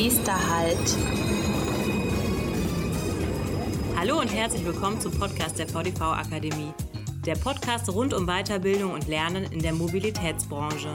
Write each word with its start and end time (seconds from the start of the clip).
Nächster 0.00 0.48
Halt. 0.48 0.96
Hallo 3.96 4.20
und 4.20 4.28
herzlich 4.28 4.64
willkommen 4.64 5.00
zum 5.00 5.10
Podcast 5.18 5.58
der 5.58 5.66
VDV 5.66 6.00
Akademie. 6.02 6.72
Der 7.26 7.34
Podcast 7.34 7.88
rund 7.88 8.14
um 8.14 8.24
Weiterbildung 8.24 8.92
und 8.92 9.08
Lernen 9.08 9.50
in 9.50 9.58
der 9.58 9.72
Mobilitätsbranche. 9.72 10.94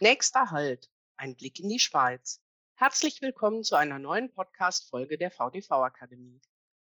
Nächster 0.00 0.50
Halt. 0.50 0.90
Ein 1.16 1.34
Blick 1.34 1.58
in 1.58 1.70
die 1.70 1.80
Schweiz. 1.80 2.42
Herzlich 2.74 3.22
willkommen 3.22 3.64
zu 3.64 3.76
einer 3.76 3.98
neuen 3.98 4.30
Podcast-Folge 4.30 5.16
der 5.16 5.30
VDV 5.30 5.70
Akademie. 5.70 6.42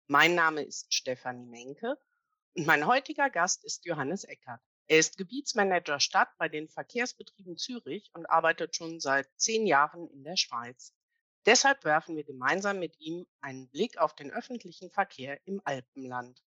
Mein 0.08 0.34
Name 0.34 0.62
ist 0.62 0.94
Stefanie 0.94 1.46
Menke 1.46 1.98
und 2.56 2.66
mein 2.66 2.88
heutiger 2.88 3.30
Gast 3.30 3.66
ist 3.66 3.84
Johannes 3.84 4.24
Eckert. 4.24 4.62
Er 4.88 5.00
ist 5.00 5.18
Gebietsmanager 5.18 6.00
Stadt 6.00 6.30
bei 6.38 6.50
den 6.50 6.68
Verkehrsbetrieben 6.68 7.58
Zürich 7.58 8.10
und 8.14 8.26
arbeitet 8.26 8.76
schon 8.76 9.00
seit 9.00 9.30
zehn 9.38 9.66
Jahren 9.66 10.08
in 10.10 10.24
der 10.24 10.36
Schweiz. 10.38 10.94
Deshalb 11.46 11.86
werfen 11.86 12.16
wir 12.16 12.24
gemeinsam 12.24 12.80
mit 12.80 13.00
ihm 13.00 13.26
einen 13.42 13.70
Blick 13.70 13.98
auf 13.98 14.14
den 14.16 14.32
öffentlichen 14.32 14.92
Verkehr 14.92 15.40
im 15.46 15.62
Alpenland. 15.64 16.44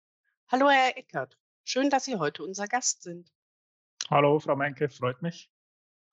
Hallo, 0.47 0.69
Herr 0.69 0.97
Eckert. 0.97 1.37
Schön, 1.63 1.89
dass 1.89 2.05
Sie 2.05 2.17
heute 2.17 2.43
unser 2.43 2.67
Gast 2.67 3.03
sind. 3.03 3.31
Hallo, 4.09 4.39
Frau 4.39 4.55
Menke, 4.55 4.89
freut 4.89 5.21
mich. 5.21 5.49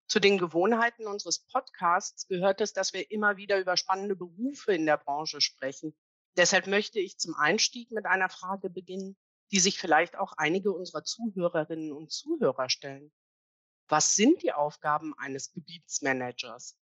Zu 0.06 0.20
den 0.20 0.38
Gewohnheiten 0.38 1.06
unseres 1.06 1.40
Podcasts 1.40 2.28
gehört 2.28 2.60
es, 2.60 2.72
dass 2.72 2.92
wir 2.92 3.10
immer 3.10 3.36
wieder 3.36 3.58
über 3.58 3.76
spannende 3.76 4.14
Berufe 4.14 4.72
in 4.72 4.86
der 4.86 4.96
Branche 4.96 5.40
sprechen. 5.40 5.94
Deshalb 6.36 6.66
möchte 6.66 7.00
ich 7.00 7.18
zum 7.18 7.34
Einstieg 7.34 7.90
mit 7.90 8.06
einer 8.06 8.28
Frage 8.28 8.70
beginnen, 8.70 9.16
die 9.50 9.60
sich 9.60 9.78
vielleicht 9.78 10.16
auch 10.16 10.32
einige 10.36 10.72
unserer 10.72 11.04
Zuhörerinnen 11.04 11.92
und 11.92 12.10
Zuhörer 12.10 12.68
stellen. 12.68 13.12
Was 13.88 14.14
sind 14.14 14.42
die 14.42 14.52
Aufgaben 14.52 15.14
eines 15.18 15.52
Gebietsmanagers? 15.52 16.76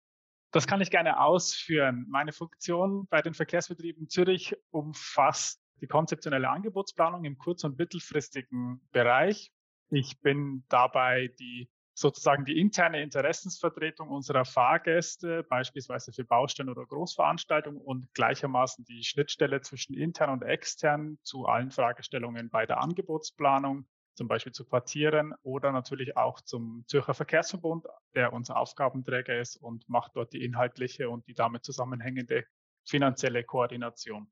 Das 0.52 0.66
kann 0.66 0.80
ich 0.80 0.91
gerne 0.91 1.20
ausführen. 1.20 2.06
Meine 2.08 2.33
Funktion 2.33 3.06
bei 3.08 3.20
den 3.20 3.34
Verkehrsbetrieben 3.34 4.08
Zürich 4.08 4.56
umfasst 4.70 5.61
die 5.80 5.86
konzeptionelle 5.86 6.48
Angebotsplanung 6.48 7.25
im 7.25 7.36
kurz- 7.36 7.64
und 7.64 7.77
mittelfristigen 7.77 8.81
Bereich. 8.92 9.53
Ich 9.91 10.20
bin 10.20 10.64
dabei 10.69 11.28
die 11.38 11.69
sozusagen 11.95 12.45
die 12.45 12.59
interne 12.59 13.03
Interessensvertretung 13.03 14.09
unserer 14.09 14.45
Fahrgäste, 14.45 15.45
beispielsweise 15.45 16.12
für 16.12 16.25
Baustellen 16.25 16.69
oder 16.69 16.84
Großveranstaltungen 16.87 17.81
und 17.81 18.12
gleichermaßen 18.14 18.84
die 18.84 19.05
Schnittstelle 19.05 19.61
zwischen 19.61 19.95
intern 19.95 20.31
und 20.31 20.42
extern 20.42 21.19
zu 21.22 21.47
allen 21.47 21.70
Fragestellungen 21.70 22.50
bei 22.50 22.67
der 22.67 22.81
Angebotsplanung, 22.81 23.87
zum 24.15 24.28
Beispiel 24.28 24.53
zu 24.53 24.65
Quartieren 24.65 25.34
oder 25.42 25.72
natürlich 25.72 26.17
auch 26.17 26.41
zum 26.41 26.84
Zürcher 26.87 27.15
Verkehrsverbund, 27.15 27.87
der 28.15 28.33
unser 28.33 28.56
Aufgabenträger 28.56 29.39
ist 29.39 29.56
und 29.56 29.89
macht 29.89 30.12
dort 30.17 30.33
die 30.33 30.45
inhaltliche 30.45 31.09
und 31.11 31.27
die 31.28 31.34
damit 31.34 31.65
zusammenhängende 31.65 32.45
finanzielle 32.84 33.45
Koordination. 33.45 34.31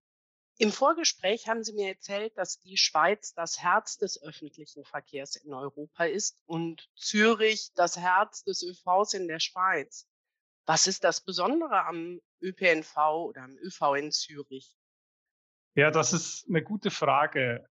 Im 0.58 0.70
Vorgespräch 0.70 1.48
haben 1.48 1.64
Sie 1.64 1.72
mir 1.72 1.88
erzählt, 1.88 2.36
dass 2.36 2.60
die 2.60 2.76
Schweiz 2.76 3.34
das 3.34 3.62
Herz 3.62 3.98
des 3.98 4.22
öffentlichen 4.22 4.84
Verkehrs 4.84 5.36
in 5.36 5.52
Europa 5.52 6.04
ist 6.04 6.42
und 6.46 6.88
Zürich 6.94 7.72
das 7.74 7.96
Herz 7.96 8.44
des 8.44 8.62
ÖVs 8.62 9.14
in 9.14 9.28
der 9.28 9.40
Schweiz. 9.40 10.06
Was 10.66 10.86
ist 10.86 11.04
das 11.04 11.20
Besondere 11.20 11.84
am 11.86 12.20
ÖPNV 12.40 12.96
oder 12.96 13.42
am 13.42 13.56
ÖV 13.58 13.94
in 13.96 14.12
Zürich? 14.12 14.76
Ja, 15.74 15.90
das 15.90 16.12
ist 16.12 16.46
eine 16.48 16.62
gute 16.62 16.90
Frage. 16.90 17.66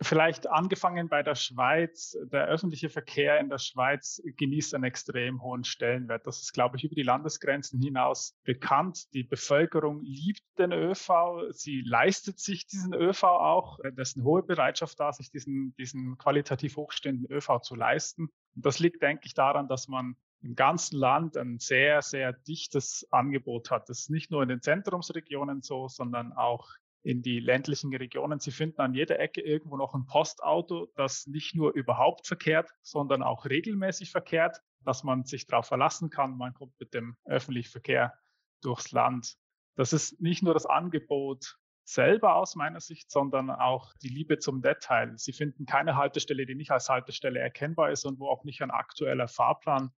Vielleicht 0.00 0.48
angefangen 0.48 1.08
bei 1.08 1.22
der 1.22 1.36
Schweiz. 1.36 2.16
Der 2.32 2.46
öffentliche 2.46 2.88
Verkehr 2.88 3.38
in 3.38 3.48
der 3.48 3.58
Schweiz 3.58 4.20
genießt 4.24 4.74
einen 4.74 4.84
extrem 4.84 5.40
hohen 5.40 5.62
Stellenwert. 5.62 6.26
Das 6.26 6.42
ist, 6.42 6.52
glaube 6.52 6.76
ich, 6.76 6.84
über 6.84 6.96
die 6.96 7.04
Landesgrenzen 7.04 7.80
hinaus 7.80 8.36
bekannt. 8.42 9.12
Die 9.14 9.22
Bevölkerung 9.22 10.02
liebt 10.02 10.42
den 10.58 10.72
ÖV. 10.72 11.50
Sie 11.50 11.82
leistet 11.82 12.40
sich 12.40 12.66
diesen 12.66 12.92
ÖV 12.92 13.22
auch. 13.22 13.78
Das 13.94 14.10
ist 14.10 14.16
eine 14.16 14.24
hohe 14.24 14.42
Bereitschaft 14.42 14.98
da, 14.98 15.12
sich 15.12 15.30
diesen, 15.30 15.76
diesen 15.76 16.18
qualitativ 16.18 16.76
hochstehenden 16.76 17.30
ÖV 17.30 17.60
zu 17.60 17.76
leisten. 17.76 18.30
Und 18.56 18.66
das 18.66 18.80
liegt, 18.80 19.00
denke 19.00 19.26
ich, 19.26 19.34
daran, 19.34 19.68
dass 19.68 19.86
man 19.86 20.16
im 20.42 20.56
ganzen 20.56 20.98
Land 20.98 21.36
ein 21.36 21.58
sehr, 21.58 22.02
sehr 22.02 22.32
dichtes 22.32 23.06
Angebot 23.10 23.70
hat. 23.70 23.88
Das 23.88 24.00
ist 24.00 24.10
nicht 24.10 24.30
nur 24.30 24.42
in 24.42 24.48
den 24.48 24.60
Zentrumsregionen 24.60 25.62
so, 25.62 25.88
sondern 25.88 26.32
auch 26.32 26.68
in 27.04 27.22
die 27.22 27.38
ländlichen 27.38 27.94
Regionen. 27.94 28.40
Sie 28.40 28.50
finden 28.50 28.80
an 28.80 28.94
jeder 28.94 29.20
Ecke 29.20 29.42
irgendwo 29.42 29.76
noch 29.76 29.94
ein 29.94 30.06
Postauto, 30.06 30.90
das 30.96 31.26
nicht 31.26 31.54
nur 31.54 31.74
überhaupt 31.74 32.26
verkehrt, 32.26 32.70
sondern 32.82 33.22
auch 33.22 33.44
regelmäßig 33.44 34.10
verkehrt, 34.10 34.60
dass 34.80 35.04
man 35.04 35.24
sich 35.24 35.46
darauf 35.46 35.66
verlassen 35.66 36.08
kann. 36.08 36.36
Man 36.36 36.54
kommt 36.54 36.72
mit 36.80 36.94
dem 36.94 37.16
öffentlichen 37.26 37.70
Verkehr 37.70 38.14
durchs 38.62 38.90
Land. 38.90 39.36
Das 39.76 39.92
ist 39.92 40.20
nicht 40.20 40.42
nur 40.42 40.54
das 40.54 40.64
Angebot 40.64 41.58
selber 41.84 42.36
aus 42.36 42.56
meiner 42.56 42.80
Sicht, 42.80 43.10
sondern 43.10 43.50
auch 43.50 43.92
die 44.02 44.08
Liebe 44.08 44.38
zum 44.38 44.62
Detail. 44.62 45.12
Sie 45.18 45.34
finden 45.34 45.66
keine 45.66 45.96
Haltestelle, 45.96 46.46
die 46.46 46.54
nicht 46.54 46.70
als 46.70 46.88
Haltestelle 46.88 47.38
erkennbar 47.38 47.90
ist 47.90 48.06
und 48.06 48.18
wo 48.18 48.28
auch 48.28 48.44
nicht 48.44 48.62
ein 48.62 48.70
aktueller 48.70 49.28
Fahrplan 49.28 49.90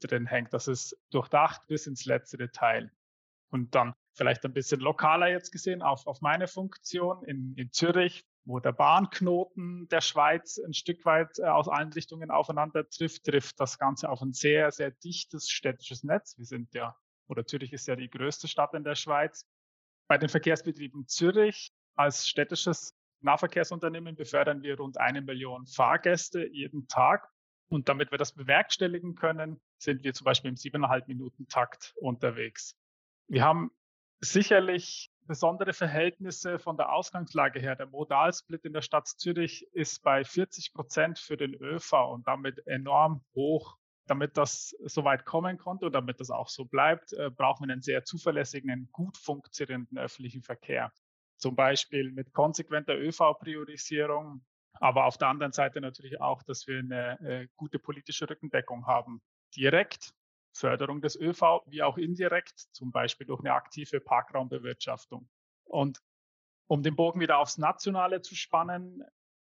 drin 0.00 0.26
hängt. 0.26 0.52
Das 0.52 0.68
ist 0.68 0.94
durchdacht 1.10 1.62
bis 1.68 1.86
ins 1.86 2.04
letzte 2.04 2.36
Detail. 2.36 2.92
Und 3.48 3.74
dann 3.74 3.94
vielleicht 4.14 4.44
ein 4.44 4.52
bisschen 4.52 4.80
lokaler 4.80 5.28
jetzt 5.28 5.52
gesehen 5.52 5.82
auf, 5.82 6.06
auf 6.06 6.20
meine 6.20 6.48
Funktion 6.48 7.24
in, 7.24 7.54
in 7.56 7.70
Zürich, 7.72 8.24
wo 8.44 8.58
der 8.58 8.72
Bahnknoten 8.72 9.88
der 9.88 10.00
Schweiz 10.00 10.58
ein 10.58 10.72
Stück 10.72 11.04
weit 11.04 11.38
äh, 11.38 11.44
aus 11.44 11.68
allen 11.68 11.92
Richtungen 11.92 12.30
aufeinander 12.30 12.88
trifft, 12.88 13.24
trifft 13.24 13.60
das 13.60 13.78
Ganze 13.78 14.08
auf 14.08 14.22
ein 14.22 14.32
sehr, 14.32 14.70
sehr 14.72 14.90
dichtes 14.90 15.48
städtisches 15.50 16.02
Netz. 16.04 16.36
Wir 16.38 16.46
sind 16.46 16.74
ja, 16.74 16.96
oder 17.28 17.46
Zürich 17.46 17.72
ist 17.72 17.86
ja 17.86 17.96
die 17.96 18.10
größte 18.10 18.48
Stadt 18.48 18.74
in 18.74 18.84
der 18.84 18.94
Schweiz. 18.94 19.46
Bei 20.08 20.18
den 20.18 20.28
Verkehrsbetrieben 20.28 21.06
Zürich 21.06 21.72
als 21.94 22.26
städtisches 22.26 22.96
Nahverkehrsunternehmen 23.20 24.16
befördern 24.16 24.62
wir 24.62 24.78
rund 24.78 24.98
eine 24.98 25.20
Million 25.20 25.66
Fahrgäste 25.66 26.46
jeden 26.46 26.88
Tag. 26.88 27.28
Und 27.68 27.88
damit 27.88 28.10
wir 28.10 28.18
das 28.18 28.34
bewerkstelligen 28.34 29.14
können, 29.14 29.60
sind 29.78 30.02
wir 30.02 30.12
zum 30.12 30.24
Beispiel 30.24 30.48
im 30.48 30.56
siebeneinhalb 30.56 31.06
Minuten 31.06 31.46
Takt 31.46 31.94
unterwegs. 32.00 32.76
Wir 33.28 33.44
haben 33.44 33.70
sicherlich 34.20 35.10
besondere 35.26 35.72
Verhältnisse 35.72 36.58
von 36.58 36.76
der 36.76 36.92
Ausgangslage 36.92 37.60
her. 37.60 37.76
Der 37.76 37.86
Modalsplit 37.86 38.64
in 38.64 38.72
der 38.72 38.82
Stadt 38.82 39.06
Zürich 39.06 39.66
ist 39.72 40.02
bei 40.02 40.24
40 40.24 40.72
Prozent 40.72 41.18
für 41.18 41.36
den 41.36 41.54
ÖV 41.54 41.92
und 42.12 42.26
damit 42.26 42.66
enorm 42.66 43.24
hoch. 43.34 43.76
Damit 44.06 44.36
das 44.36 44.74
so 44.86 45.04
weit 45.04 45.24
kommen 45.24 45.56
konnte 45.56 45.86
und 45.86 45.92
damit 45.92 46.18
das 46.18 46.30
auch 46.30 46.48
so 46.48 46.64
bleibt, 46.64 47.12
äh, 47.12 47.30
brauchen 47.30 47.68
wir 47.68 47.72
einen 47.72 47.82
sehr 47.82 48.04
zuverlässigen, 48.04 48.70
einen 48.70 48.88
gut 48.90 49.16
funktionierenden 49.16 49.98
öffentlichen 49.98 50.42
Verkehr. 50.42 50.92
Zum 51.36 51.54
Beispiel 51.54 52.10
mit 52.10 52.32
konsequenter 52.32 52.98
ÖV-Priorisierung, 52.98 54.44
aber 54.74 55.04
auf 55.04 55.16
der 55.16 55.28
anderen 55.28 55.52
Seite 55.52 55.80
natürlich 55.80 56.20
auch, 56.20 56.42
dass 56.42 56.66
wir 56.66 56.80
eine 56.80 57.20
äh, 57.20 57.48
gute 57.54 57.78
politische 57.78 58.28
Rückendeckung 58.28 58.86
haben. 58.86 59.22
Direkt 59.54 60.12
Förderung 60.52 61.00
des 61.00 61.16
ÖV 61.16 61.62
wie 61.66 61.82
auch 61.82 61.96
indirekt, 61.96 62.58
zum 62.72 62.90
Beispiel 62.90 63.26
durch 63.26 63.40
eine 63.40 63.52
aktive 63.52 64.00
Parkraumbewirtschaftung. 64.00 65.28
Und 65.64 66.00
um 66.66 66.82
den 66.82 66.96
Bogen 66.96 67.20
wieder 67.20 67.38
aufs 67.38 67.58
Nationale 67.58 68.22
zu 68.22 68.34
spannen, 68.34 69.02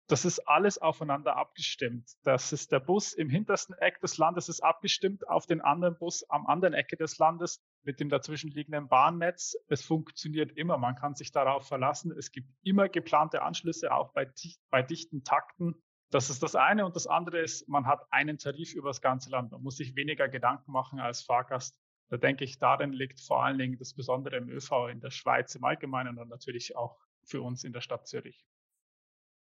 das 0.07 0.27
ist 0.27 0.41
alles 0.41 0.77
aufeinander 0.77 1.37
abgestimmt. 1.37 2.11
Das 2.25 2.53
ist 2.53 2.73
der 2.73 2.81
Bus 2.81 3.15
im 3.15 3.31
hintersten 3.31 3.75
Eck 3.79 4.01
des 4.01 4.19
Landes 4.19 4.51
ist 4.51 4.61
abgestimmt 4.61 5.27
auf 5.29 5.47
den 5.47 5.63
anderen 5.63 5.97
Bus 5.97 6.29
am 6.29 6.47
anderen 6.47 6.75
Ecke 6.75 6.97
des 6.97 7.17
Landes 7.17 7.63
mit 7.85 8.01
dem 8.01 8.11
dazwischenliegenden 8.11 8.89
Bahnnetz. 8.89 9.57
Es 9.69 9.83
funktioniert 9.83 10.53
immer. 10.59 10.77
Man 10.77 10.95
kann 10.95 11.15
sich 11.15 11.33
darauf 11.33 11.67
verlassen. 11.67 12.13
Es 12.13 12.33
gibt 12.33 12.51
immer 12.63 12.91
geplante 12.91 13.41
Anschlüsse, 13.41 13.95
auch 13.95 14.13
bei, 14.13 14.31
bei 14.69 14.83
dichten 14.83 15.25
Takten. 15.25 15.83
Das 16.11 16.31
ist 16.31 16.43
das 16.43 16.55
eine. 16.55 16.87
Und 16.87 16.97
das 16.97 17.07
andere 17.07 17.41
ist, 17.41 17.69
man 17.69 17.87
hat 17.87 18.07
einen 18.11 18.39
Tarif 18.39 18.75
über 18.75 18.91
das 18.91 19.01
ganze 19.01 19.31
Land. 19.31 19.53
Man 19.53 19.63
muss 19.63 19.77
sich 19.77 19.97
weniger 19.97 20.29
Gedanken 20.29 20.71
machen 20.71 21.01
als 21.01 21.23
Fahrgast. 21.23 21.77
Da 22.09 22.17
denke 22.17 22.45
ich, 22.45 22.59
darin 22.59 22.93
liegt 22.93 23.21
vor 23.21 23.43
allen 23.43 23.59
Dingen 23.59 23.79
das 23.79 23.95
Besondere 23.95 24.37
im 24.37 24.49
ÖV 24.49 24.89
in 24.91 25.01
der 25.01 25.11
Schweiz 25.11 25.55
im 25.55 25.65
Allgemeinen 25.65 26.19
und 26.19 26.29
natürlich 26.29 26.77
auch 26.77 26.99
für 27.25 27.43
uns 27.43 27.65
in 27.65 27.73
der 27.73 27.81
Stadt 27.81 28.07
Zürich. 28.07 28.45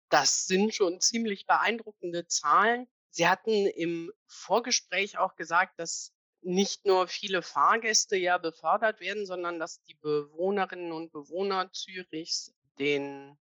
Das 0.09 0.45
sind 0.45 0.75
schon 0.75 1.01
ziemlich 1.01 1.47
beeindruckende 1.47 2.27
Zahlen. 2.27 2.87
Sie 3.09 3.27
hatten 3.27 3.65
im 3.65 4.11
Vorgespräch 4.27 5.17
auch 5.17 5.35
gesagt, 5.35 5.79
dass 5.79 6.13
nicht 6.41 6.85
nur 6.85 7.07
viele 7.07 7.41
Fahrgäste 7.41 8.15
ja 8.17 8.37
befördert 8.37 8.99
werden, 8.99 9.25
sondern 9.25 9.59
dass 9.59 9.81
die 9.81 9.95
Bewohnerinnen 9.95 10.91
und 10.91 11.11
Bewohner 11.11 11.71
Zürichs 11.71 12.53
den 12.79 13.37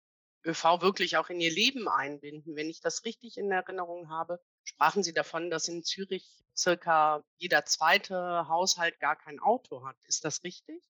ÖV 0.45 0.81
wirklich 0.81 1.17
auch 1.17 1.31
in 1.31 1.41
ihr 1.41 1.53
Leben 1.53 1.89
einbinden. 1.89 2.57
Wenn 2.57 2.71
ich 2.71 2.81
das 2.81 3.05
richtig 3.05 3.39
in 3.39 3.51
Erinnerung 3.51 4.09
habe, 4.09 4.41
sprachen 4.65 5.03
Sie 5.03 5.13
davon, 5.13 5.51
dass 5.51 5.69
in 5.69 5.83
Zürich 5.83 6.27
circa 6.57 7.23
jeder 7.37 7.65
zweite 7.65 8.49
Haushalt 8.49 8.99
gar 9.01 9.17
kein 9.17 9.39
Auto 9.39 9.87
hat. 9.87 9.97
Ist 10.07 10.25
das 10.25 10.43
richtig? 10.45 10.83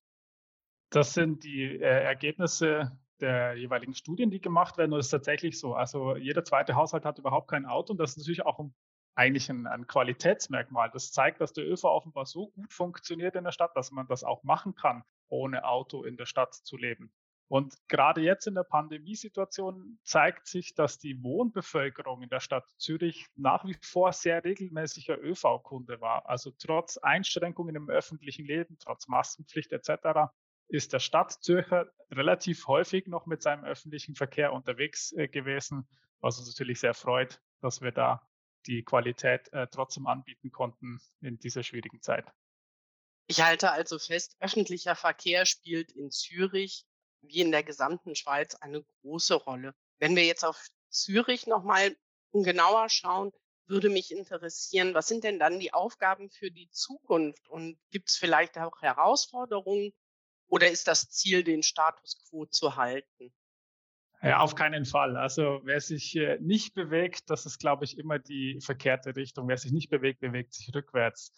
Das 0.90 1.12
sind 1.12 1.44
die 1.44 1.64
äh, 1.64 2.04
Ergebnisse 2.04 2.98
der 3.20 3.54
jeweiligen 3.54 3.94
Studien, 3.94 4.30
die 4.30 4.40
gemacht 4.40 4.78
werden. 4.78 4.92
Und 4.92 5.00
es 5.00 5.06
ist 5.06 5.10
tatsächlich 5.10 5.58
so. 5.58 5.74
Also 5.74 6.16
jeder 6.16 6.44
zweite 6.44 6.74
Haushalt 6.74 7.04
hat 7.04 7.18
überhaupt 7.18 7.48
kein 7.48 7.66
Auto. 7.66 7.92
Und 7.92 7.98
das 7.98 8.12
ist 8.12 8.18
natürlich 8.18 8.46
auch 8.46 8.58
ein 8.58 8.74
eigentlich 9.18 9.50
ein, 9.50 9.66
ein, 9.66 9.88
Qualitätsmerkmal. 9.88 10.90
Das 10.92 11.10
zeigt, 11.10 11.40
dass 11.40 11.52
der 11.52 11.68
ÖV 11.68 11.82
offenbar 11.84 12.24
so 12.24 12.50
gut 12.50 12.72
funktioniert 12.72 13.34
in 13.34 13.42
der 13.42 13.50
Stadt, 13.50 13.74
dass 13.74 13.90
man 13.90 14.06
das 14.06 14.22
auch 14.22 14.44
machen 14.44 14.76
kann, 14.76 15.02
ohne 15.28 15.64
Auto 15.64 16.04
in 16.04 16.16
der 16.16 16.26
Stadt 16.26 16.54
zu 16.54 16.76
leben. 16.76 17.12
Und 17.48 17.74
gerade 17.88 18.20
jetzt 18.20 18.46
in 18.46 18.54
der 18.54 18.62
Pandemiesituation 18.62 19.98
zeigt 20.02 20.46
sich, 20.46 20.74
dass 20.74 20.98
die 20.98 21.22
Wohnbevölkerung 21.22 22.20
in 22.20 22.28
der 22.28 22.40
Stadt 22.40 22.68
Zürich 22.76 23.26
nach 23.36 23.64
wie 23.64 23.76
vor 23.80 24.12
sehr 24.12 24.44
regelmäßiger 24.44 25.18
ÖV-Kunde 25.18 26.00
war. 26.02 26.28
Also 26.28 26.50
trotz 26.58 26.98
Einschränkungen 26.98 27.74
im 27.74 27.88
öffentlichen 27.88 28.44
Leben, 28.44 28.76
trotz 28.78 29.08
Maskenpflicht 29.08 29.72
etc. 29.72 30.30
ist 30.68 30.92
der 30.92 30.98
Stadtzürcher 30.98 31.90
relativ 32.10 32.66
häufig 32.66 33.06
noch 33.06 33.24
mit 33.24 33.42
seinem 33.42 33.64
öffentlichen 33.64 34.14
Verkehr 34.14 34.52
unterwegs 34.52 35.12
äh, 35.12 35.26
gewesen, 35.26 35.88
was 36.20 36.38
uns 36.38 36.48
natürlich 36.48 36.80
sehr 36.80 36.94
freut, 36.94 37.40
dass 37.62 37.80
wir 37.80 37.92
da 37.92 38.28
die 38.66 38.82
Qualität 38.82 39.50
äh, 39.54 39.66
trotzdem 39.68 40.06
anbieten 40.06 40.50
konnten 40.50 41.00
in 41.22 41.38
dieser 41.38 41.62
schwierigen 41.62 42.02
Zeit. 42.02 42.30
Ich 43.26 43.40
halte 43.40 43.70
also 43.72 43.98
fest, 43.98 44.36
öffentlicher 44.40 44.94
Verkehr 44.94 45.46
spielt 45.46 45.92
in 45.92 46.10
Zürich 46.10 46.86
wie 47.22 47.40
in 47.40 47.50
der 47.50 47.62
gesamten 47.62 48.14
Schweiz 48.14 48.54
eine 48.56 48.82
große 49.02 49.34
Rolle. 49.34 49.74
Wenn 49.98 50.16
wir 50.16 50.24
jetzt 50.24 50.44
auf 50.44 50.68
Zürich 50.88 51.46
nochmal 51.46 51.96
genauer 52.32 52.88
schauen, 52.88 53.32
würde 53.66 53.90
mich 53.90 54.10
interessieren, 54.10 54.94
was 54.94 55.08
sind 55.08 55.24
denn 55.24 55.38
dann 55.38 55.58
die 55.58 55.74
Aufgaben 55.74 56.30
für 56.30 56.50
die 56.50 56.70
Zukunft 56.70 57.48
und 57.48 57.78
gibt 57.90 58.08
es 58.08 58.16
vielleicht 58.16 58.56
auch 58.58 58.80
Herausforderungen 58.80 59.92
oder 60.48 60.70
ist 60.70 60.88
das 60.88 61.10
Ziel, 61.10 61.44
den 61.44 61.62
Status 61.62 62.18
quo 62.24 62.46
zu 62.46 62.76
halten? 62.76 63.32
Ja, 64.22 64.40
auf 64.40 64.54
keinen 64.56 64.84
Fall. 64.84 65.16
Also 65.16 65.60
wer 65.64 65.80
sich 65.80 66.16
äh, 66.16 66.38
nicht 66.40 66.74
bewegt, 66.74 67.30
das 67.30 67.46
ist, 67.46 67.58
glaube 67.58 67.84
ich, 67.84 67.98
immer 67.98 68.18
die 68.18 68.58
verkehrte 68.60 69.14
Richtung. 69.14 69.46
Wer 69.46 69.58
sich 69.58 69.70
nicht 69.70 69.90
bewegt, 69.90 70.20
bewegt 70.20 70.54
sich 70.54 70.74
rückwärts. 70.74 71.32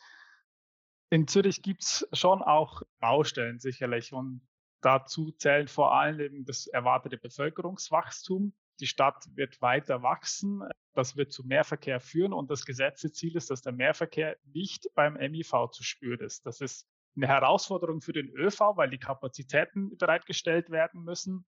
In 1.11 1.27
Zürich 1.29 1.61
gibt 1.61 1.83
es 1.83 2.09
schon 2.13 2.41
auch 2.41 2.83
Baustellen 3.01 3.59
sicherlich 3.59 4.13
und 4.13 4.41
Dazu 4.81 5.31
zählen 5.33 5.69
vor 5.69 5.95
allem 5.95 6.21
eben 6.21 6.45
das 6.45 6.67
erwartete 6.67 7.19
Bevölkerungswachstum. 7.19 8.55
Die 8.81 8.87
Stadt 8.87 9.27
wird 9.35 9.61
weiter 9.61 10.03
wachsen. 10.03 10.63
Das 10.95 11.17
wird 11.17 11.33
zu 11.33 11.45
Mehrverkehr 11.45 12.01
führen. 12.01 12.33
Und 12.33 12.51
das 12.51 12.65
Gesetzeziel 12.65 13.37
ist, 13.37 13.51
dass 13.51 13.61
der 13.61 13.73
Mehrverkehr 13.73 14.37
nicht 14.45 14.89
beim 14.95 15.15
MIV 15.15 15.71
zu 15.73 15.83
spüren 15.83 16.21
ist. 16.21 16.47
Das 16.47 16.61
ist 16.61 16.89
eine 17.17 17.29
Herausforderung 17.29 18.01
für 18.01 18.13
den 18.13 18.31
ÖV, 18.31 18.77
weil 18.77 18.89
die 18.89 18.99
Kapazitäten 18.99 19.97
bereitgestellt 19.99 20.71
werden 20.71 21.03
müssen, 21.03 21.45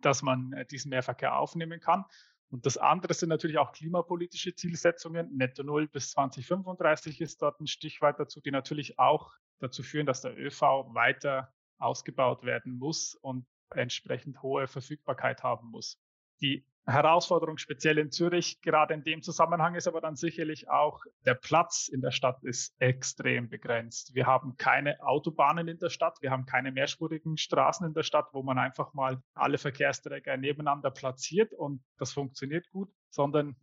dass 0.00 0.22
man 0.22 0.52
äh, 0.52 0.64
diesen 0.64 0.90
Mehrverkehr 0.90 1.36
aufnehmen 1.36 1.80
kann. 1.80 2.04
Und 2.48 2.66
das 2.66 2.78
andere 2.78 3.14
sind 3.14 3.28
natürlich 3.28 3.58
auch 3.58 3.72
klimapolitische 3.72 4.54
Zielsetzungen. 4.54 5.36
Netto 5.36 5.62
Null 5.62 5.86
bis 5.88 6.10
2035 6.12 7.20
ist 7.20 7.42
dort 7.42 7.60
ein 7.60 7.66
Stichwort 7.66 8.18
dazu, 8.18 8.40
die 8.40 8.50
natürlich 8.50 8.98
auch 8.98 9.32
dazu 9.60 9.82
führen, 9.82 10.06
dass 10.06 10.22
der 10.22 10.36
ÖV 10.36 10.60
weiter 10.94 11.52
ausgebaut 11.80 12.44
werden 12.44 12.78
muss 12.78 13.14
und 13.14 13.46
entsprechend 13.74 14.42
hohe 14.42 14.66
Verfügbarkeit 14.66 15.42
haben 15.42 15.68
muss. 15.70 15.98
Die 16.40 16.64
Herausforderung 16.86 17.58
speziell 17.58 17.98
in 17.98 18.10
Zürich, 18.10 18.60
gerade 18.62 18.94
in 18.94 19.04
dem 19.04 19.22
Zusammenhang, 19.22 19.74
ist 19.74 19.86
aber 19.86 20.00
dann 20.00 20.16
sicherlich 20.16 20.68
auch, 20.68 21.04
der 21.26 21.34
Platz 21.34 21.88
in 21.88 22.00
der 22.00 22.10
Stadt 22.10 22.42
ist 22.42 22.74
extrem 22.80 23.48
begrenzt. 23.48 24.14
Wir 24.14 24.26
haben 24.26 24.56
keine 24.56 25.00
Autobahnen 25.02 25.68
in 25.68 25.78
der 25.78 25.90
Stadt, 25.90 26.18
wir 26.20 26.30
haben 26.30 26.46
keine 26.46 26.72
mehrspurigen 26.72 27.36
Straßen 27.36 27.86
in 27.86 27.94
der 27.94 28.02
Stadt, 28.02 28.28
wo 28.32 28.42
man 28.42 28.58
einfach 28.58 28.94
mal 28.94 29.22
alle 29.34 29.58
Verkehrsträger 29.58 30.36
nebeneinander 30.36 30.90
platziert 30.90 31.52
und 31.52 31.82
das 31.98 32.12
funktioniert 32.12 32.68
gut, 32.70 32.90
sondern 33.10 33.56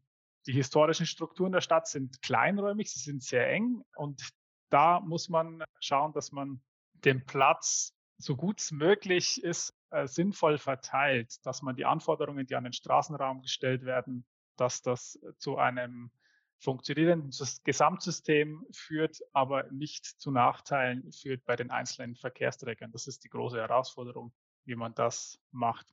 die 0.46 0.54
historischen 0.54 1.06
Strukturen 1.06 1.52
der 1.52 1.62
Stadt 1.62 1.88
sind 1.88 2.22
kleinräumig, 2.22 2.92
sie 2.92 3.00
sind 3.00 3.24
sehr 3.24 3.50
eng 3.50 3.84
und 3.96 4.30
da 4.70 5.00
muss 5.00 5.28
man 5.28 5.64
schauen, 5.80 6.14
dass 6.14 6.32
man 6.32 6.62
den 6.94 7.26
Platz 7.26 7.97
so 8.18 8.36
gut 8.36 8.60
es 8.60 8.72
möglich 8.72 9.44
ist, 9.44 9.76
äh, 9.92 10.08
sinnvoll 10.08 10.58
verteilt, 10.58 11.46
dass 11.46 11.62
man 11.62 11.76
die 11.76 11.86
Anforderungen, 11.86 12.46
die 12.46 12.56
an 12.56 12.64
den 12.64 12.74
Straßenraum 12.74 13.42
gestellt 13.42 13.86
werden, 13.86 14.26
dass 14.56 14.82
das 14.82 15.16
äh, 15.24 15.34
zu 15.38 15.58
einem 15.58 16.12
funktionierenden 16.60 17.32
Gesamtsystem 17.64 18.66
führt, 18.72 19.20
aber 19.32 19.72
nicht 19.72 20.06
zu 20.06 20.32
Nachteilen 20.32 21.12
führt 21.12 21.46
bei 21.46 21.56
den 21.56 21.70
einzelnen 21.70 22.16
Verkehrsträgern. 22.16 22.92
Das 22.92 23.08
ist 23.08 23.24
die 23.24 23.30
große 23.30 23.58
Herausforderung, 23.58 24.34
wie 24.66 24.76
man 24.76 24.96
das 24.96 25.40
macht. 25.52 25.88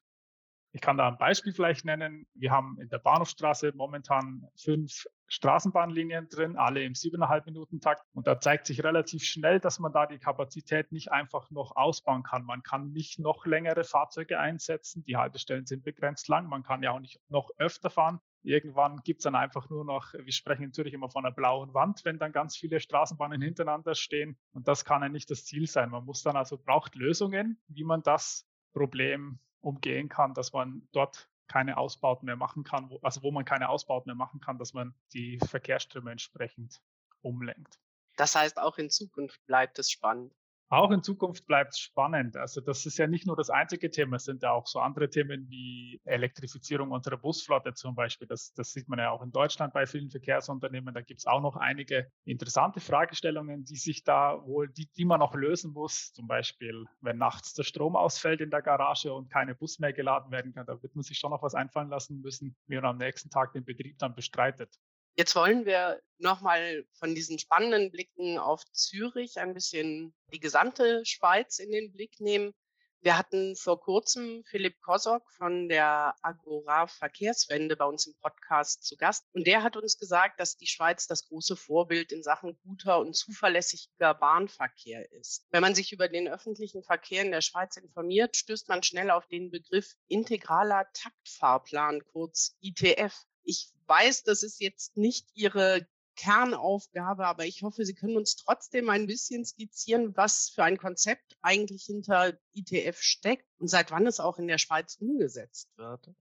Ich 0.75 0.81
kann 0.81 0.97
da 0.97 1.06
ein 1.06 1.19
Beispiel 1.19 1.53
vielleicht 1.53 1.85
nennen. 1.85 2.26
Wir 2.35 2.50
haben 2.50 2.81
in 2.81 2.88
der 2.88 2.99
Bahnhofstraße 2.99 3.73
momentan 3.76 4.49
fünf 4.56 5.06
Straßenbahnlinien 5.29 6.29
drin, 6.29 6.56
alle 6.56 6.82
im 6.82 6.97
siebeneinhalb 6.97 7.47
Minuten 7.47 7.81
Takt. 7.81 8.03
Und 8.12 8.26
da 8.26 8.41
zeigt 8.41 8.67
sich 8.67 8.82
relativ 8.82 9.23
schnell, 9.23 9.61
dass 9.61 9.79
man 9.79 9.93
da 9.93 10.06
die 10.06 10.19
Kapazität 10.19 10.91
nicht 10.91 11.12
einfach 11.12 11.49
noch 11.53 11.76
ausbauen 11.76 12.25
kann. 12.25 12.44
Man 12.44 12.65
kann 12.65 12.91
nicht 12.91 13.21
noch 13.21 13.47
längere 13.47 13.85
Fahrzeuge 13.85 14.41
einsetzen. 14.41 15.05
Die 15.05 15.17
Haltestellen 15.17 15.65
sind 15.65 15.85
begrenzt 15.85 16.26
lang. 16.26 16.49
Man 16.49 16.65
kann 16.65 16.82
ja 16.82 16.91
auch 16.91 16.99
nicht 16.99 17.21
noch 17.29 17.50
öfter 17.56 17.88
fahren. 17.88 18.19
Irgendwann 18.43 18.97
gibt 19.05 19.21
es 19.21 19.25
dann 19.25 19.37
einfach 19.37 19.71
nur 19.71 19.85
noch, 19.85 20.12
wir 20.12 20.32
sprechen 20.32 20.65
in 20.65 20.73
Zürich 20.73 20.93
immer 20.93 21.09
von 21.09 21.25
einer 21.25 21.32
blauen 21.32 21.73
Wand, 21.73 22.05
wenn 22.05 22.19
dann 22.19 22.32
ganz 22.32 22.56
viele 22.56 22.81
Straßenbahnen 22.81 23.41
hintereinander 23.41 23.94
stehen. 23.94 24.37
Und 24.53 24.67
das 24.67 24.85
kann 24.85 25.03
ja 25.03 25.09
nicht 25.09 25.31
das 25.31 25.44
Ziel 25.44 25.69
sein. 25.69 25.91
Man 25.91 26.05
muss 26.05 26.25
dann 26.25 26.35
also, 26.35 26.59
braucht 26.59 26.97
Lösungen, 26.97 27.62
wie 27.69 27.85
man 27.85 28.03
das 28.03 28.44
Problem 28.73 29.38
umgehen 29.64 30.08
kann, 30.08 30.34
dass 30.34 30.52
man 30.52 30.87
dort 30.93 31.28
keine 31.46 31.76
Ausbauten 31.76 32.26
mehr 32.26 32.37
machen 32.37 32.64
kann, 32.64 32.90
wo, 32.90 32.99
also 33.02 33.22
wo 33.22 33.31
man 33.31 33.44
keine 33.44 33.69
Ausbauten 33.69 34.08
mehr 34.08 34.16
machen 34.16 34.40
kann, 34.40 34.58
dass 34.58 34.72
man 34.72 34.94
die 35.12 35.38
Verkehrsströme 35.38 36.11
entsprechend 36.11 36.81
umlenkt. 37.22 37.78
Das 38.16 38.34
heißt, 38.34 38.58
auch 38.58 38.78
in 38.78 38.90
Zukunft 38.90 39.44
bleibt 39.46 39.78
es 39.78 39.90
spannend. 39.90 40.32
Auch 40.70 40.90
in 40.90 41.02
Zukunft 41.02 41.46
bleibt 41.46 41.75
es 41.75 41.78
spannend. 41.78 42.37
Also 42.37 42.61
das 42.61 42.87
ist 42.87 42.99
ja 42.99 43.06
nicht 43.06 43.26
nur 43.26 43.37
das 43.37 43.50
einzige 43.50 43.90
Thema, 43.90 44.16
es 44.16 44.25
sind 44.25 44.43
ja 44.43 44.50
auch 44.50 44.66
so 44.66 44.81
andere 44.81 45.08
Themen 45.08 45.49
wie 45.49 46.00
Elektrifizierung 46.05 46.90
unserer 46.90 47.19
Busflotte 47.19 47.75
zum 47.75 47.94
Beispiel. 47.94 48.26
Das, 48.26 48.52
das 48.55 48.72
sieht 48.72 48.88
man 48.88 48.99
ja 48.99 49.11
auch 49.11 49.22
in 49.22 49.31
Deutschland 49.31 49.72
bei 49.72 49.87
vielen 49.87 50.11
Verkehrsunternehmen. 50.11 50.94
Da 50.94 51.02
gibt 51.02 51.20
es 51.20 51.26
auch 51.26 51.40
noch 51.40 51.56
einige 51.56 52.11
interessante 52.25 52.81
Fragestellungen, 52.81 53.64
die 53.64 53.76
sich 53.76 54.05
da 54.05 54.43
wohl, 54.46 54.69
die, 54.69 54.88
die 54.96 55.05
man 55.05 55.20
noch 55.20 55.34
lösen 55.34 55.72
muss. 55.72 56.12
Zum 56.12 56.26
Beispiel, 56.26 56.87
wenn 57.00 57.19
nachts 57.19 57.52
der 57.52 57.64
Strom 57.64 57.94
ausfällt 57.94 58.40
in 58.40 58.50
der 58.50 58.62
Garage 58.62 59.12
und 59.12 59.31
keine 59.31 59.55
Bus 59.55 59.78
mehr 59.78 59.93
geladen 59.93 60.32
werden 60.32 60.55
kann, 60.55 60.66
da 60.66 60.82
wird 60.82 60.96
man 60.96 61.02
sich 61.02 61.19
schon 61.19 61.31
noch 61.31 61.43
was 61.43 61.55
einfallen 61.55 61.90
lassen 61.90 62.20
müssen, 62.20 62.56
wie 62.66 62.76
man 62.76 62.87
am 62.87 62.99
nächsten 62.99 63.31
Tag 63.31 63.52
den 63.52 63.64
Betrieb 63.64 63.99
dann 63.99 64.14
bestreitet. 64.14 64.75
Jetzt 65.16 65.37
wollen 65.37 65.64
wir 65.64 66.02
nochmal 66.18 66.85
von 66.99 67.14
diesen 67.14 67.38
spannenden 67.38 67.92
Blicken 67.92 68.37
auf 68.38 68.64
Zürich 68.73 69.38
ein 69.38 69.54
bisschen 69.54 70.12
die 70.33 70.40
gesamte 70.40 71.06
Schweiz 71.06 71.61
in 71.61 71.71
den 71.71 71.92
Blick 71.92 72.18
nehmen. 72.18 72.52
Wir 73.00 73.16
hatten 73.16 73.54
vor 73.54 73.80
kurzem 73.80 74.42
Philipp 74.44 74.80
Kosok 74.80 75.30
von 75.30 75.68
der 75.68 76.16
Agora 76.23 76.88
Verkehrswende 76.88 77.76
bei 77.76 77.85
uns 77.85 78.06
im 78.06 78.14
Podcast 78.16 78.83
zu 78.83 78.97
Gast. 78.97 79.25
Und 79.35 79.47
der 79.47 79.62
hat 79.62 79.76
uns 79.76 79.99
gesagt, 79.99 80.40
dass 80.40 80.56
die 80.56 80.66
Schweiz 80.66 81.06
das 81.06 81.28
große 81.28 81.54
Vorbild 81.54 82.11
in 82.11 82.25
Sachen 82.25 82.59
guter 82.64 82.99
und 82.99 83.14
zuverlässiger 83.14 84.14
Bahnverkehr 84.14 85.12
ist. 85.12 85.47
Wenn 85.50 85.61
man 85.61 85.76
sich 85.76 85.92
über 85.92 86.09
den 86.09 86.26
öffentlichen 86.26 86.83
Verkehr 86.83 87.23
in 87.23 87.30
der 87.30 87.42
Schweiz 87.42 87.76
informiert, 87.76 88.37
stößt 88.37 88.68
man 88.68 88.83
schnell 88.83 89.11
auf 89.11 89.28
den 89.28 89.52
Begriff 89.52 89.94
integraler 90.09 90.88
Taktfahrplan, 90.92 92.02
kurz 92.06 92.56
ITF. 92.62 93.26
Ich 93.44 93.70
weiß, 93.86 94.24
das 94.24 94.42
ist 94.42 94.60
jetzt 94.60 94.96
nicht 94.96 95.28
Ihre 95.34 95.86
Kernaufgabe, 96.16 97.26
aber 97.26 97.44
ich 97.44 97.62
hoffe, 97.62 97.84
Sie 97.84 97.94
können 97.94 98.16
uns 98.16 98.36
trotzdem 98.36 98.88
ein 98.88 99.06
bisschen 99.06 99.44
skizzieren, 99.44 100.16
was 100.16 100.48
für 100.48 100.64
ein 100.64 100.78
Konzept 100.78 101.36
eigentlich 101.42 101.84
hinter 101.84 102.38
ITF 102.52 103.00
steckt 103.00 103.48
und 103.58 103.68
seit 103.68 103.90
wann 103.90 104.06
es 104.06 104.20
auch 104.20 104.38
in 104.38 104.46
der 104.46 104.58
Schweiz 104.58 104.96
umgesetzt 104.96 105.70
wird. 105.76 106.14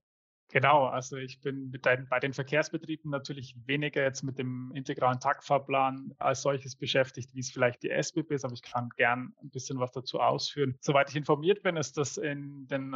Genau, 0.48 0.86
also 0.86 1.16
ich 1.16 1.40
bin 1.40 1.72
den, 1.72 2.06
bei 2.08 2.20
den 2.20 2.32
Verkehrsbetrieben 2.32 3.10
natürlich 3.10 3.56
weniger 3.66 4.02
jetzt 4.02 4.22
mit 4.22 4.38
dem 4.38 4.70
integralen 4.74 5.18
Taktfahrplan 5.18 6.14
als 6.18 6.42
solches 6.42 6.76
beschäftigt, 6.76 7.34
wie 7.34 7.40
es 7.40 7.50
vielleicht 7.50 7.82
die 7.82 7.90
SBB 7.90 8.34
ist, 8.34 8.44
aber 8.44 8.54
ich 8.54 8.62
kann 8.62 8.90
gern 8.96 9.34
ein 9.42 9.50
bisschen 9.50 9.80
was 9.80 9.90
dazu 9.92 10.20
ausführen. 10.20 10.76
Soweit 10.80 11.10
ich 11.10 11.16
informiert 11.16 11.62
bin, 11.62 11.76
ist 11.76 11.96
das 11.96 12.18
in 12.18 12.68
den 12.68 12.94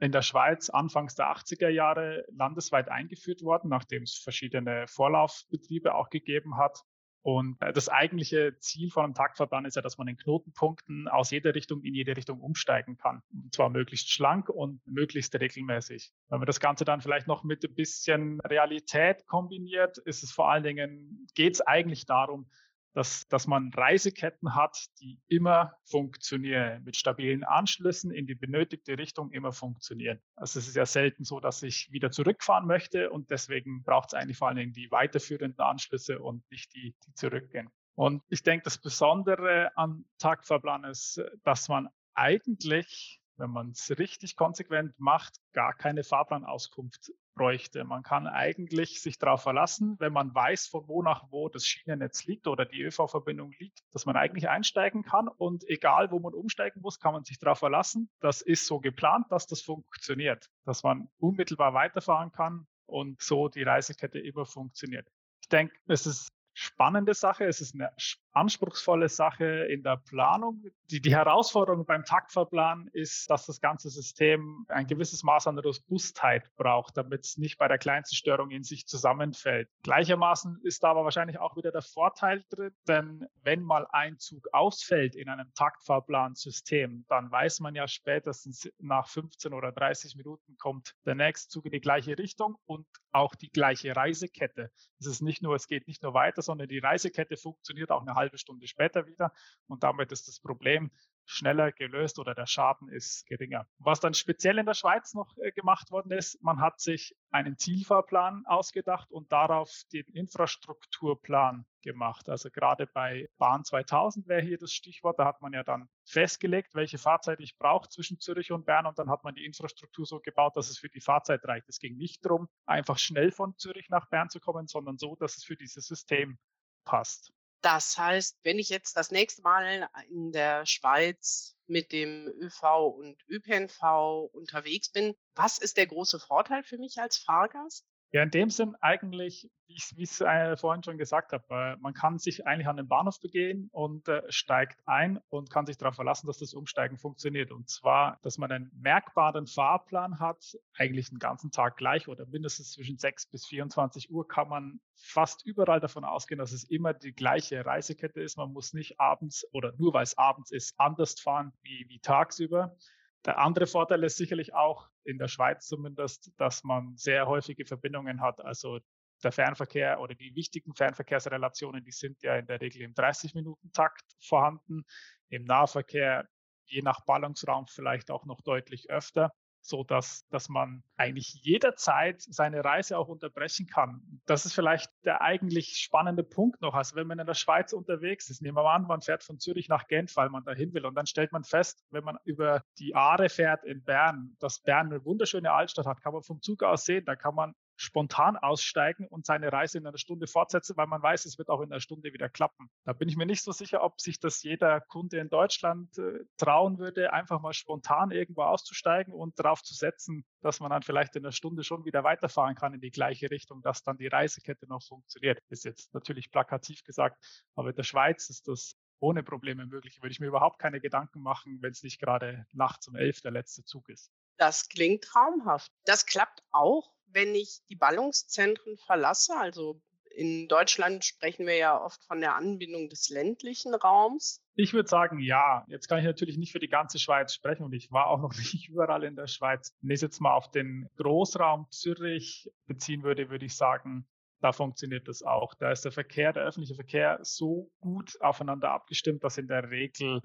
in 0.00 0.12
der 0.12 0.22
Schweiz 0.22 0.70
anfangs 0.70 1.14
der 1.14 1.26
80er 1.26 1.68
Jahre 1.68 2.24
landesweit 2.32 2.88
eingeführt 2.88 3.42
worden, 3.42 3.68
nachdem 3.68 4.02
es 4.02 4.16
verschiedene 4.16 4.86
Vorlaufbetriebe 4.88 5.94
auch 5.94 6.08
gegeben 6.08 6.56
hat. 6.56 6.82
Und 7.22 7.60
äh, 7.60 7.72
das 7.74 7.90
eigentliche 7.90 8.56
Ziel 8.60 8.90
von 8.90 9.04
einem 9.04 9.12
Taktverband 9.12 9.66
ist 9.66 9.76
ja, 9.76 9.82
dass 9.82 9.98
man 9.98 10.08
in 10.08 10.16
Knotenpunkten 10.16 11.06
aus 11.06 11.30
jeder 11.30 11.54
Richtung 11.54 11.82
in 11.82 11.94
jede 11.94 12.16
Richtung 12.16 12.40
umsteigen 12.40 12.96
kann. 12.96 13.22
Und 13.30 13.54
zwar 13.54 13.68
möglichst 13.68 14.10
schlank 14.10 14.48
und 14.48 14.80
möglichst 14.86 15.34
regelmäßig. 15.38 16.12
Wenn 16.30 16.38
man 16.38 16.46
das 16.46 16.60
Ganze 16.60 16.86
dann 16.86 17.02
vielleicht 17.02 17.26
noch 17.26 17.44
mit 17.44 17.62
ein 17.62 17.74
bisschen 17.74 18.40
Realität 18.40 19.26
kombiniert, 19.26 19.98
ist 19.98 20.22
es 20.22 20.32
vor 20.32 20.50
allen 20.50 20.62
Dingen, 20.62 21.26
geht 21.34 21.54
es 21.54 21.60
eigentlich 21.60 22.06
darum, 22.06 22.48
dass, 22.92 23.28
dass 23.28 23.46
man 23.46 23.72
Reiseketten 23.72 24.54
hat, 24.54 24.86
die 25.00 25.18
immer 25.28 25.74
funktionieren, 25.84 26.82
mit 26.84 26.96
stabilen 26.96 27.44
Anschlüssen 27.44 28.10
in 28.10 28.26
die 28.26 28.34
benötigte 28.34 28.98
Richtung 28.98 29.30
immer 29.30 29.52
funktionieren. 29.52 30.20
Also 30.36 30.58
es 30.58 30.68
ist 30.68 30.76
ja 30.76 30.86
selten 30.86 31.24
so, 31.24 31.40
dass 31.40 31.62
ich 31.62 31.90
wieder 31.92 32.10
zurückfahren 32.10 32.66
möchte 32.66 33.10
und 33.10 33.30
deswegen 33.30 33.82
braucht 33.82 34.08
es 34.08 34.14
eigentlich 34.14 34.38
vor 34.38 34.48
allen 34.48 34.56
Dingen 34.56 34.72
die 34.72 34.90
weiterführenden 34.90 35.60
Anschlüsse 35.60 36.20
und 36.20 36.48
nicht 36.50 36.74
die, 36.74 36.94
die 37.06 37.14
zurückgehen. 37.14 37.70
Und 37.94 38.22
ich 38.28 38.42
denke, 38.42 38.64
das 38.64 38.78
Besondere 38.78 39.76
an 39.76 40.04
Taktfahrplan 40.18 40.84
ist, 40.84 41.22
dass 41.44 41.68
man 41.68 41.88
eigentlich 42.14 43.19
wenn 43.40 43.50
man 43.50 43.70
es 43.70 43.98
richtig 43.98 44.36
konsequent 44.36 44.98
macht, 44.98 45.40
gar 45.52 45.74
keine 45.74 46.04
Fahrplanauskunft 46.04 47.12
bräuchte. 47.34 47.84
Man 47.84 48.02
kann 48.02 48.26
eigentlich 48.26 49.00
sich 49.00 49.18
darauf 49.18 49.42
verlassen, 49.42 49.96
wenn 49.98 50.12
man 50.12 50.34
weiß, 50.34 50.66
von 50.66 50.86
wo 50.88 51.02
nach 51.02 51.24
wo 51.30 51.48
das 51.48 51.66
Schienennetz 51.66 52.26
liegt 52.26 52.46
oder 52.46 52.66
die 52.66 52.82
ÖV-Verbindung 52.82 53.52
liegt, 53.58 53.80
dass 53.92 54.06
man 54.06 54.16
eigentlich 54.16 54.48
einsteigen 54.48 55.02
kann 55.02 55.26
und 55.26 55.64
egal, 55.68 56.10
wo 56.10 56.20
man 56.20 56.34
umsteigen 56.34 56.82
muss, 56.82 57.00
kann 57.00 57.14
man 57.14 57.24
sich 57.24 57.38
darauf 57.38 57.58
verlassen. 57.58 58.10
Das 58.20 58.42
ist 58.42 58.66
so 58.66 58.78
geplant, 58.78 59.26
dass 59.30 59.46
das 59.46 59.62
funktioniert, 59.62 60.50
dass 60.64 60.82
man 60.82 61.08
unmittelbar 61.18 61.72
weiterfahren 61.72 62.30
kann 62.30 62.66
und 62.86 63.22
so 63.22 63.48
die 63.48 63.62
Reisekette 63.62 64.18
immer 64.18 64.44
funktioniert. 64.44 65.08
Ich 65.42 65.48
denke, 65.48 65.74
es 65.86 66.06
ist 66.06 66.28
spannende 66.52 67.14
Sache, 67.14 67.46
es 67.46 67.60
ist 67.60 67.74
eine 67.74 67.90
anspruchsvolle 68.32 69.08
Sache 69.08 69.44
in 69.44 69.82
der 69.82 69.96
Planung. 69.96 70.62
Die, 70.90 71.00
die 71.00 71.14
Herausforderung 71.14 71.84
beim 71.84 72.04
Taktverplan 72.04 72.88
ist, 72.92 73.30
dass 73.30 73.46
das 73.46 73.60
ganze 73.60 73.90
System 73.90 74.66
ein 74.68 74.86
gewisses 74.86 75.22
Maß 75.22 75.46
an 75.46 75.58
Robustheit 75.58 76.50
braucht, 76.56 76.96
damit 76.96 77.24
es 77.24 77.38
nicht 77.38 77.58
bei 77.58 77.68
der 77.68 77.78
kleinsten 77.78 78.16
Störung 78.16 78.50
in 78.50 78.62
sich 78.62 78.86
zusammenfällt. 78.86 79.68
Gleichermaßen 79.82 80.60
ist 80.62 80.82
da 80.82 80.90
aber 80.90 81.04
wahrscheinlich 81.04 81.38
auch 81.38 81.56
wieder 81.56 81.72
der 81.72 81.82
Vorteil 81.82 82.44
drin, 82.50 82.72
denn 82.88 83.26
wenn 83.42 83.62
mal 83.62 83.86
ein 83.90 84.18
Zug 84.18 84.48
ausfällt 84.52 85.14
in 85.16 85.28
einem 85.28 85.52
Taktfahrplansystem, 85.54 87.04
dann 87.08 87.30
weiß 87.30 87.60
man 87.60 87.74
ja 87.74 87.86
spätestens 87.88 88.70
nach 88.78 89.08
15 89.08 89.52
oder 89.52 89.72
30 89.72 90.16
Minuten 90.16 90.56
kommt 90.58 90.94
der 91.04 91.14
nächste 91.14 91.48
Zug 91.48 91.66
in 91.66 91.72
die 91.72 91.80
gleiche 91.80 92.18
Richtung 92.18 92.56
und 92.66 92.86
auch 93.12 93.34
die 93.34 93.50
gleiche 93.50 93.94
Reisekette. 93.94 94.70
Es 94.98 95.06
ist 95.06 95.22
nicht 95.22 95.42
nur, 95.42 95.54
es 95.54 95.66
geht 95.66 95.88
nicht 95.88 96.02
nur 96.02 96.14
weiter, 96.14 96.42
sondern 96.42 96.68
die 96.68 96.78
Reisekette 96.78 97.36
funktioniert 97.36 97.90
auch 97.90 98.02
eine 98.02 98.14
halbe 98.20 98.38
Stunde 98.38 98.66
später 98.66 99.06
wieder 99.06 99.32
und 99.66 99.82
damit 99.82 100.12
ist 100.12 100.28
das 100.28 100.40
Problem 100.40 100.90
schneller 101.30 101.70
gelöst 101.70 102.18
oder 102.18 102.34
der 102.34 102.46
Schaden 102.46 102.88
ist 102.88 103.24
geringer. 103.26 103.66
Was 103.78 104.00
dann 104.00 104.14
speziell 104.14 104.58
in 104.58 104.66
der 104.66 104.74
Schweiz 104.74 105.14
noch 105.14 105.36
äh, 105.38 105.52
gemacht 105.52 105.90
worden 105.90 106.10
ist, 106.10 106.42
man 106.42 106.60
hat 106.60 106.80
sich 106.80 107.16
einen 107.30 107.56
Zielfahrplan 107.56 108.44
ausgedacht 108.46 109.12
und 109.12 109.30
darauf 109.30 109.70
den 109.92 110.06
Infrastrukturplan 110.12 111.64
gemacht. 111.82 112.28
Also 112.28 112.50
gerade 112.50 112.86
bei 112.86 113.28
Bahn 113.38 113.64
2000 113.64 114.26
wäre 114.26 114.42
hier 114.42 114.58
das 114.58 114.72
Stichwort. 114.72 115.18
Da 115.18 115.24
hat 115.24 115.40
man 115.40 115.52
ja 115.52 115.62
dann 115.62 115.88
festgelegt, 116.04 116.74
welche 116.74 116.98
Fahrzeit 116.98 117.40
ich 117.40 117.56
brauche 117.56 117.88
zwischen 117.88 118.18
Zürich 118.18 118.50
und 118.50 118.66
Bern 118.66 118.86
und 118.86 118.98
dann 118.98 119.08
hat 119.08 119.22
man 119.24 119.34
die 119.34 119.44
Infrastruktur 119.44 120.06
so 120.06 120.20
gebaut, 120.20 120.56
dass 120.56 120.68
es 120.68 120.78
für 120.78 120.88
die 120.88 121.00
Fahrzeit 121.00 121.44
reicht. 121.44 121.68
Es 121.68 121.78
ging 121.78 121.96
nicht 121.96 122.24
darum, 122.24 122.48
einfach 122.66 122.98
schnell 122.98 123.30
von 123.30 123.56
Zürich 123.56 123.88
nach 123.88 124.08
Bern 124.08 124.28
zu 124.30 124.40
kommen, 124.40 124.66
sondern 124.66 124.98
so, 124.98 125.14
dass 125.16 125.36
es 125.36 125.44
für 125.44 125.56
dieses 125.56 125.86
System 125.86 126.38
passt. 126.84 127.32
Das 127.62 127.98
heißt, 127.98 128.38
wenn 128.42 128.58
ich 128.58 128.70
jetzt 128.70 128.96
das 128.96 129.10
nächste 129.10 129.42
Mal 129.42 129.88
in 130.08 130.32
der 130.32 130.64
Schweiz 130.66 131.56
mit 131.66 131.92
dem 131.92 132.26
ÖV 132.26 132.62
und 132.96 133.22
ÖPNV 133.28 134.30
unterwegs 134.32 134.90
bin, 134.90 135.14
was 135.34 135.58
ist 135.58 135.76
der 135.76 135.86
große 135.86 136.18
Vorteil 136.20 136.62
für 136.62 136.78
mich 136.78 136.98
als 136.98 137.18
Fahrgast? 137.18 137.84
Ja, 138.12 138.24
in 138.24 138.30
dem 138.32 138.50
Sinn 138.50 138.74
eigentlich, 138.80 139.48
wie 139.68 139.74
ich 139.74 140.10
es 140.10 140.20
äh, 140.20 140.56
vorhin 140.56 140.82
schon 140.82 140.98
gesagt 140.98 141.32
habe, 141.32 141.44
äh, 141.50 141.76
man 141.76 141.94
kann 141.94 142.18
sich 142.18 142.44
eigentlich 142.44 142.66
an 142.66 142.76
den 142.76 142.88
Bahnhof 142.88 143.20
begehen 143.20 143.68
und 143.70 144.08
äh, 144.08 144.22
steigt 144.30 144.80
ein 144.84 145.20
und 145.28 145.48
kann 145.48 145.64
sich 145.64 145.78
darauf 145.78 145.94
verlassen, 145.94 146.26
dass 146.26 146.38
das 146.38 146.52
Umsteigen 146.52 146.98
funktioniert. 146.98 147.52
Und 147.52 147.68
zwar, 147.68 148.18
dass 148.22 148.36
man 148.36 148.50
einen 148.50 148.72
merkbaren 148.74 149.46
Fahrplan 149.46 150.18
hat, 150.18 150.58
eigentlich 150.76 151.10
den 151.10 151.20
ganzen 151.20 151.52
Tag 151.52 151.76
gleich 151.76 152.08
oder 152.08 152.26
mindestens 152.26 152.72
zwischen 152.72 152.98
6 152.98 153.26
bis 153.26 153.46
24 153.46 154.10
Uhr 154.10 154.26
kann 154.26 154.48
man 154.48 154.80
fast 154.96 155.46
überall 155.46 155.78
davon 155.78 156.04
ausgehen, 156.04 156.40
dass 156.40 156.50
es 156.50 156.64
immer 156.64 156.92
die 156.92 157.12
gleiche 157.12 157.64
Reisekette 157.64 158.20
ist. 158.20 158.36
Man 158.36 158.52
muss 158.52 158.72
nicht 158.72 158.98
abends 158.98 159.46
oder 159.52 159.72
nur 159.78 159.94
weil 159.94 160.02
es 160.02 160.18
abends 160.18 160.50
ist, 160.50 160.74
anders 160.78 161.20
fahren 161.20 161.52
wie, 161.62 161.86
wie 161.88 162.00
tagsüber. 162.00 162.76
Der 163.24 163.38
andere 163.38 163.68
Vorteil 163.68 164.02
ist 164.02 164.16
sicherlich 164.16 164.52
auch 164.52 164.89
in 165.04 165.18
der 165.18 165.28
Schweiz 165.28 165.66
zumindest, 165.66 166.32
dass 166.36 166.64
man 166.64 166.96
sehr 166.96 167.26
häufige 167.26 167.64
Verbindungen 167.64 168.20
hat. 168.20 168.40
Also 168.40 168.80
der 169.22 169.32
Fernverkehr 169.32 170.00
oder 170.00 170.14
die 170.14 170.34
wichtigen 170.34 170.74
Fernverkehrsrelationen, 170.74 171.84
die 171.84 171.92
sind 171.92 172.22
ja 172.22 172.36
in 172.36 172.46
der 172.46 172.60
Regel 172.60 172.82
im 172.82 172.94
30-Minuten-Takt 172.94 174.04
vorhanden. 174.20 174.84
Im 175.28 175.44
Nahverkehr 175.44 176.26
je 176.66 176.82
nach 176.82 177.04
Ballungsraum 177.04 177.66
vielleicht 177.66 178.10
auch 178.10 178.24
noch 178.24 178.40
deutlich 178.40 178.90
öfter 178.90 179.32
so 179.62 179.84
dass, 179.84 180.26
dass 180.28 180.48
man 180.48 180.82
eigentlich 180.96 181.34
jederzeit 181.42 182.20
seine 182.20 182.64
Reise 182.64 182.98
auch 182.98 183.08
unterbrechen 183.08 183.66
kann. 183.66 184.20
Das 184.26 184.46
ist 184.46 184.54
vielleicht 184.54 184.90
der 185.04 185.20
eigentlich 185.22 185.76
spannende 185.76 186.24
Punkt 186.24 186.60
noch. 186.60 186.74
Also 186.74 186.96
wenn 186.96 187.06
man 187.06 187.18
in 187.18 187.26
der 187.26 187.34
Schweiz 187.34 187.72
unterwegs 187.72 188.30
ist, 188.30 188.42
nehmen 188.42 188.56
wir 188.56 188.62
mal 188.62 188.74
an, 188.74 188.86
man 188.86 189.00
fährt 189.00 189.22
von 189.22 189.38
Zürich 189.38 189.68
nach 189.68 189.86
Genf, 189.86 190.16
weil 190.16 190.30
man 190.30 190.44
dahin 190.44 190.72
will 190.72 190.86
und 190.86 190.94
dann 190.94 191.06
stellt 191.06 191.32
man 191.32 191.44
fest, 191.44 191.84
wenn 191.90 192.04
man 192.04 192.18
über 192.24 192.62
die 192.78 192.94
Aare 192.94 193.28
fährt 193.28 193.64
in 193.64 193.82
Bern, 193.84 194.36
dass 194.40 194.60
Bern 194.60 194.86
eine 194.86 195.04
wunderschöne 195.04 195.52
Altstadt 195.52 195.86
hat, 195.86 196.00
kann 196.02 196.12
man 196.12 196.22
vom 196.22 196.40
Zug 196.40 196.62
aus 196.62 196.84
sehen, 196.84 197.04
da 197.04 197.16
kann 197.16 197.34
man 197.34 197.54
spontan 197.80 198.36
aussteigen 198.36 199.06
und 199.06 199.24
seine 199.24 199.52
Reise 199.52 199.78
in 199.78 199.86
einer 199.86 199.96
Stunde 199.96 200.26
fortsetzen, 200.26 200.76
weil 200.76 200.86
man 200.86 201.02
weiß, 201.02 201.24
es 201.24 201.38
wird 201.38 201.48
auch 201.48 201.62
in 201.62 201.72
einer 201.72 201.80
Stunde 201.80 202.12
wieder 202.12 202.28
klappen. 202.28 202.70
Da 202.84 202.92
bin 202.92 203.08
ich 203.08 203.16
mir 203.16 203.24
nicht 203.24 203.42
so 203.42 203.52
sicher, 203.52 203.82
ob 203.82 204.00
sich 204.02 204.20
das 204.20 204.42
jeder 204.42 204.82
Kunde 204.82 205.18
in 205.18 205.30
Deutschland 205.30 205.96
äh, 205.96 206.24
trauen 206.36 206.78
würde, 206.78 207.14
einfach 207.14 207.40
mal 207.40 207.54
spontan 207.54 208.10
irgendwo 208.10 208.42
auszusteigen 208.42 209.14
und 209.14 209.38
darauf 209.38 209.62
zu 209.62 209.74
setzen, 209.74 210.26
dass 210.42 210.60
man 210.60 210.70
dann 210.70 210.82
vielleicht 210.82 211.16
in 211.16 211.24
einer 211.24 211.32
Stunde 211.32 211.64
schon 211.64 211.86
wieder 211.86 212.04
weiterfahren 212.04 212.54
kann 212.54 212.74
in 212.74 212.80
die 212.82 212.90
gleiche 212.90 213.30
Richtung, 213.30 213.62
dass 213.62 213.82
dann 213.82 213.96
die 213.96 214.08
Reisekette 214.08 214.66
noch 214.66 214.82
funktioniert. 214.82 215.40
Ist 215.48 215.64
jetzt 215.64 215.94
natürlich 215.94 216.30
plakativ 216.30 216.84
gesagt, 216.84 217.16
aber 217.54 217.70
in 217.70 217.76
der 217.76 217.82
Schweiz 217.84 218.28
ist 218.28 218.46
das 218.46 218.76
ohne 218.98 219.22
Probleme 219.22 219.64
möglich. 219.64 220.02
Würde 220.02 220.12
ich 220.12 220.20
mir 220.20 220.26
überhaupt 220.26 220.58
keine 220.58 220.82
Gedanken 220.82 221.22
machen, 221.22 221.62
wenn 221.62 221.70
es 221.70 221.82
nicht 221.82 221.98
gerade 221.98 222.44
nachts 222.52 222.86
um 222.88 222.94
elf 222.94 223.22
der 223.22 223.30
letzte 223.30 223.64
Zug 223.64 223.88
ist. 223.88 224.12
Das 224.36 224.68
klingt 224.68 225.04
traumhaft. 225.04 225.72
Das 225.84 226.04
klappt 226.04 226.42
auch, 226.50 226.92
wenn 227.12 227.34
ich 227.34 227.60
die 227.68 227.76
Ballungszentren 227.76 228.76
verlasse. 228.78 229.34
Also 229.36 229.80
in 230.14 230.48
Deutschland 230.48 231.04
sprechen 231.04 231.46
wir 231.46 231.56
ja 231.56 231.80
oft 231.80 232.02
von 232.04 232.20
der 232.20 232.34
Anbindung 232.34 232.88
des 232.88 233.08
ländlichen 233.08 233.74
Raums. 233.74 234.42
Ich 234.54 234.72
würde 234.72 234.88
sagen, 234.88 235.20
ja. 235.20 235.64
Jetzt 235.68 235.88
kann 235.88 236.00
ich 236.00 236.04
natürlich 236.04 236.36
nicht 236.36 236.52
für 236.52 236.58
die 236.58 236.68
ganze 236.68 236.98
Schweiz 236.98 237.32
sprechen 237.32 237.62
und 237.62 237.72
ich 237.72 237.90
war 237.92 238.08
auch 238.08 238.20
noch 238.20 238.32
nicht 238.36 238.68
überall 238.68 239.04
in 239.04 239.16
der 239.16 239.28
Schweiz. 239.28 239.74
Wenn 239.80 239.94
ich 239.94 240.00
jetzt 240.00 240.20
mal 240.20 240.34
auf 240.34 240.50
den 240.50 240.88
Großraum 240.96 241.66
Zürich 241.70 242.50
beziehen 242.66 243.02
würde, 243.02 243.30
würde 243.30 243.46
ich 243.46 243.56
sagen, 243.56 244.06
da 244.40 244.52
funktioniert 244.52 245.06
das 245.06 245.22
auch. 245.22 245.54
Da 245.54 245.70
ist 245.70 245.84
der 245.84 245.92
Verkehr, 245.92 246.32
der 246.32 246.44
öffentliche 246.44 246.74
Verkehr 246.74 247.18
so 247.22 247.70
gut 247.80 248.20
aufeinander 248.20 248.70
abgestimmt, 248.70 249.22
dass 249.22 249.38
in 249.38 249.48
der 249.48 249.70
Regel 249.70 250.22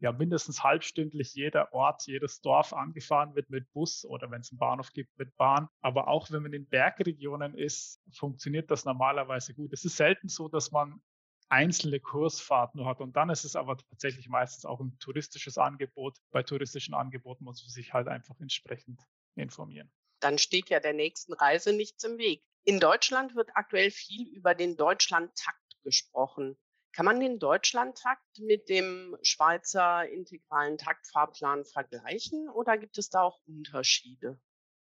ja 0.00 0.12
mindestens 0.12 0.62
halbstündlich 0.62 1.34
jeder 1.34 1.72
Ort, 1.72 2.06
jedes 2.06 2.40
Dorf 2.40 2.72
angefahren 2.72 3.34
wird 3.34 3.50
mit 3.50 3.70
Bus 3.72 4.04
oder 4.04 4.30
wenn 4.30 4.40
es 4.40 4.52
einen 4.52 4.58
Bahnhof 4.58 4.92
gibt 4.92 5.16
mit 5.18 5.36
Bahn. 5.36 5.68
Aber 5.80 6.08
auch 6.08 6.30
wenn 6.30 6.42
man 6.42 6.52
in 6.52 6.68
Bergregionen 6.68 7.54
ist, 7.54 8.00
funktioniert 8.12 8.70
das 8.70 8.84
normalerweise 8.84 9.54
gut. 9.54 9.72
Es 9.72 9.84
ist 9.84 9.96
selten 9.96 10.28
so, 10.28 10.48
dass 10.48 10.70
man 10.70 11.00
einzelne 11.48 12.00
Kursfahrten 12.00 12.78
nur 12.78 12.88
hat. 12.88 13.00
Und 13.00 13.16
dann 13.16 13.30
ist 13.30 13.44
es 13.44 13.56
aber 13.56 13.76
tatsächlich 13.76 14.28
meistens 14.28 14.64
auch 14.64 14.80
ein 14.80 14.96
touristisches 14.98 15.58
Angebot. 15.58 16.18
Bei 16.30 16.42
touristischen 16.42 16.94
Angeboten 16.94 17.44
muss 17.44 17.62
man 17.62 17.70
sich 17.70 17.92
halt 17.92 18.08
einfach 18.08 18.38
entsprechend 18.40 19.00
informieren. 19.34 19.90
Dann 20.20 20.38
steht 20.38 20.68
ja 20.68 20.80
der 20.80 20.92
nächsten 20.92 21.32
Reise 21.32 21.72
nichts 21.72 22.04
im 22.04 22.18
Weg. 22.18 22.42
In 22.64 22.80
Deutschland 22.80 23.34
wird 23.34 23.50
aktuell 23.54 23.90
viel 23.90 24.28
über 24.28 24.54
den 24.54 24.76
Deutschland-Takt 24.76 25.82
gesprochen. 25.84 26.58
Kann 26.92 27.04
man 27.04 27.20
den 27.20 27.38
Deutschlandtakt 27.38 28.38
mit 28.40 28.68
dem 28.68 29.16
Schweizer 29.22 30.08
integralen 30.08 30.78
Taktfahrplan 30.78 31.64
vergleichen 31.64 32.48
oder 32.48 32.76
gibt 32.78 32.98
es 32.98 33.10
da 33.10 33.22
auch 33.22 33.38
Unterschiede? 33.46 34.40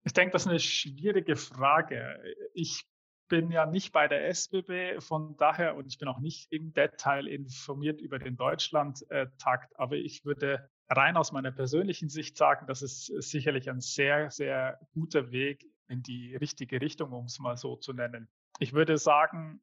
Ich 0.04 0.12
denke, 0.12 0.32
das 0.32 0.42
ist 0.42 0.48
eine 0.48 0.58
schwierige 0.58 1.36
Frage. 1.36 2.18
Ich 2.54 2.84
bin 3.28 3.50
ja 3.50 3.64
nicht 3.66 3.92
bei 3.92 4.08
der 4.08 4.28
SBB, 4.28 5.00
von 5.00 5.36
daher, 5.38 5.76
und 5.76 5.86
ich 5.86 5.98
bin 5.98 6.08
auch 6.08 6.18
nicht 6.18 6.52
im 6.52 6.74
Detail 6.74 7.26
informiert 7.26 8.00
über 8.00 8.18
den 8.18 8.36
Deutschlandtakt, 8.36 9.78
aber 9.78 9.96
ich 9.96 10.24
würde 10.24 10.68
rein 10.88 11.16
aus 11.16 11.32
meiner 11.32 11.52
persönlichen 11.52 12.08
Sicht 12.08 12.36
sagen, 12.36 12.66
das 12.66 12.82
ist 12.82 13.06
sicherlich 13.06 13.70
ein 13.70 13.80
sehr, 13.80 14.30
sehr 14.30 14.78
guter 14.92 15.30
Weg 15.30 15.64
in 15.88 16.02
die 16.02 16.36
richtige 16.36 16.80
Richtung, 16.80 17.12
um 17.12 17.24
es 17.24 17.38
mal 17.38 17.56
so 17.56 17.76
zu 17.76 17.92
nennen. 17.92 18.28
Ich 18.58 18.72
würde 18.72 18.98
sagen, 18.98 19.62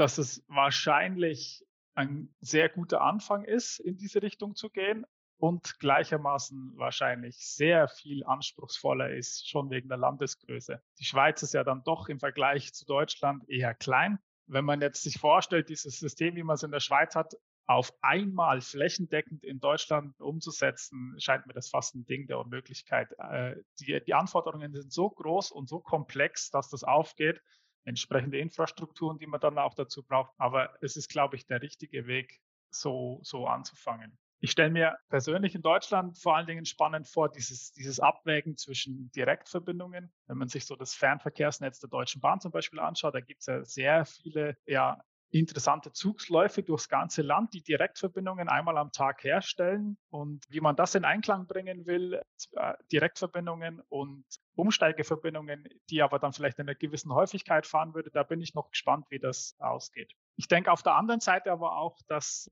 dass 0.00 0.18
es 0.18 0.44
wahrscheinlich 0.48 1.64
ein 1.94 2.34
sehr 2.40 2.68
guter 2.68 3.00
Anfang 3.00 3.44
ist, 3.44 3.80
in 3.80 3.96
diese 3.96 4.22
Richtung 4.22 4.54
zu 4.54 4.70
gehen 4.70 5.04
und 5.38 5.78
gleichermaßen 5.78 6.72
wahrscheinlich 6.76 7.36
sehr 7.38 7.88
viel 7.88 8.24
anspruchsvoller 8.24 9.10
ist, 9.10 9.48
schon 9.48 9.70
wegen 9.70 9.88
der 9.88 9.98
Landesgröße. 9.98 10.82
Die 10.98 11.04
Schweiz 11.04 11.42
ist 11.42 11.54
ja 11.54 11.64
dann 11.64 11.82
doch 11.84 12.08
im 12.08 12.20
Vergleich 12.20 12.72
zu 12.72 12.84
Deutschland 12.84 13.48
eher 13.48 13.74
klein. 13.74 14.18
wenn 14.50 14.64
man 14.64 14.80
jetzt 14.80 15.02
sich 15.02 15.18
vorstellt, 15.18 15.68
dieses 15.68 15.98
System, 15.98 16.34
wie 16.34 16.42
man 16.42 16.54
es 16.54 16.62
in 16.62 16.70
der 16.70 16.80
Schweiz 16.80 17.14
hat, 17.14 17.34
auf 17.66 17.92
einmal 18.00 18.62
flächendeckend 18.62 19.44
in 19.44 19.60
Deutschland 19.60 20.18
umzusetzen, 20.22 21.14
scheint 21.18 21.46
mir 21.46 21.52
das 21.52 21.68
fast 21.68 21.94
ein 21.94 22.06
Ding 22.06 22.26
der 22.26 22.38
Unmöglichkeit. 22.38 23.12
Äh, 23.18 23.56
die, 23.78 24.00
die 24.06 24.14
Anforderungen 24.14 24.72
sind 24.72 24.90
so 24.90 25.10
groß 25.10 25.50
und 25.50 25.68
so 25.68 25.80
komplex, 25.80 26.50
dass 26.50 26.70
das 26.70 26.82
aufgeht. 26.82 27.42
Entsprechende 27.88 28.38
Infrastrukturen, 28.38 29.18
die 29.18 29.26
man 29.26 29.40
dann 29.40 29.58
auch 29.58 29.74
dazu 29.74 30.02
braucht. 30.02 30.32
Aber 30.38 30.76
es 30.80 30.96
ist, 30.96 31.08
glaube 31.08 31.36
ich, 31.36 31.46
der 31.46 31.62
richtige 31.62 32.06
Weg, 32.06 32.40
so, 32.70 33.20
so 33.22 33.46
anzufangen. 33.46 34.18
Ich 34.40 34.52
stelle 34.52 34.70
mir 34.70 34.96
persönlich 35.08 35.54
in 35.56 35.62
Deutschland 35.62 36.16
vor 36.16 36.36
allen 36.36 36.46
Dingen 36.46 36.64
spannend 36.64 37.08
vor, 37.08 37.28
dieses, 37.28 37.72
dieses 37.72 37.98
Abwägen 37.98 38.56
zwischen 38.56 39.10
Direktverbindungen. 39.10 40.12
Wenn 40.26 40.38
man 40.38 40.48
sich 40.48 40.64
so 40.64 40.76
das 40.76 40.94
Fernverkehrsnetz 40.94 41.80
der 41.80 41.88
Deutschen 41.88 42.20
Bahn 42.20 42.40
zum 42.40 42.52
Beispiel 42.52 42.78
anschaut, 42.78 43.14
da 43.14 43.20
gibt 43.20 43.40
es 43.40 43.46
ja 43.46 43.64
sehr 43.64 44.04
viele 44.04 44.56
ja, 44.64 45.02
interessante 45.30 45.92
Zugsläufe 45.92 46.62
durchs 46.62 46.88
ganze 46.88 47.22
Land, 47.22 47.52
die 47.52 47.62
Direktverbindungen 47.62 48.48
einmal 48.48 48.78
am 48.78 48.92
Tag 48.92 49.22
herstellen. 49.24 49.98
Und 50.10 50.44
wie 50.48 50.60
man 50.60 50.76
das 50.76 50.94
in 50.94 51.04
Einklang 51.04 51.46
bringen 51.46 51.86
will, 51.86 52.22
äh, 52.52 52.74
Direktverbindungen 52.90 53.80
und 53.88 54.24
Umsteigeverbindungen, 54.54 55.68
die 55.90 56.02
aber 56.02 56.18
dann 56.18 56.32
vielleicht 56.32 56.58
in 56.58 56.68
einer 56.68 56.74
gewissen 56.74 57.12
Häufigkeit 57.12 57.66
fahren 57.66 57.94
würde, 57.94 58.10
da 58.10 58.22
bin 58.22 58.40
ich 58.40 58.54
noch 58.54 58.70
gespannt, 58.70 59.06
wie 59.10 59.18
das 59.18 59.54
ausgeht. 59.58 60.12
Ich 60.36 60.48
denke 60.48 60.72
auf 60.72 60.82
der 60.82 60.94
anderen 60.94 61.20
Seite 61.20 61.52
aber 61.52 61.76
auch, 61.76 61.98
dass 62.08 62.50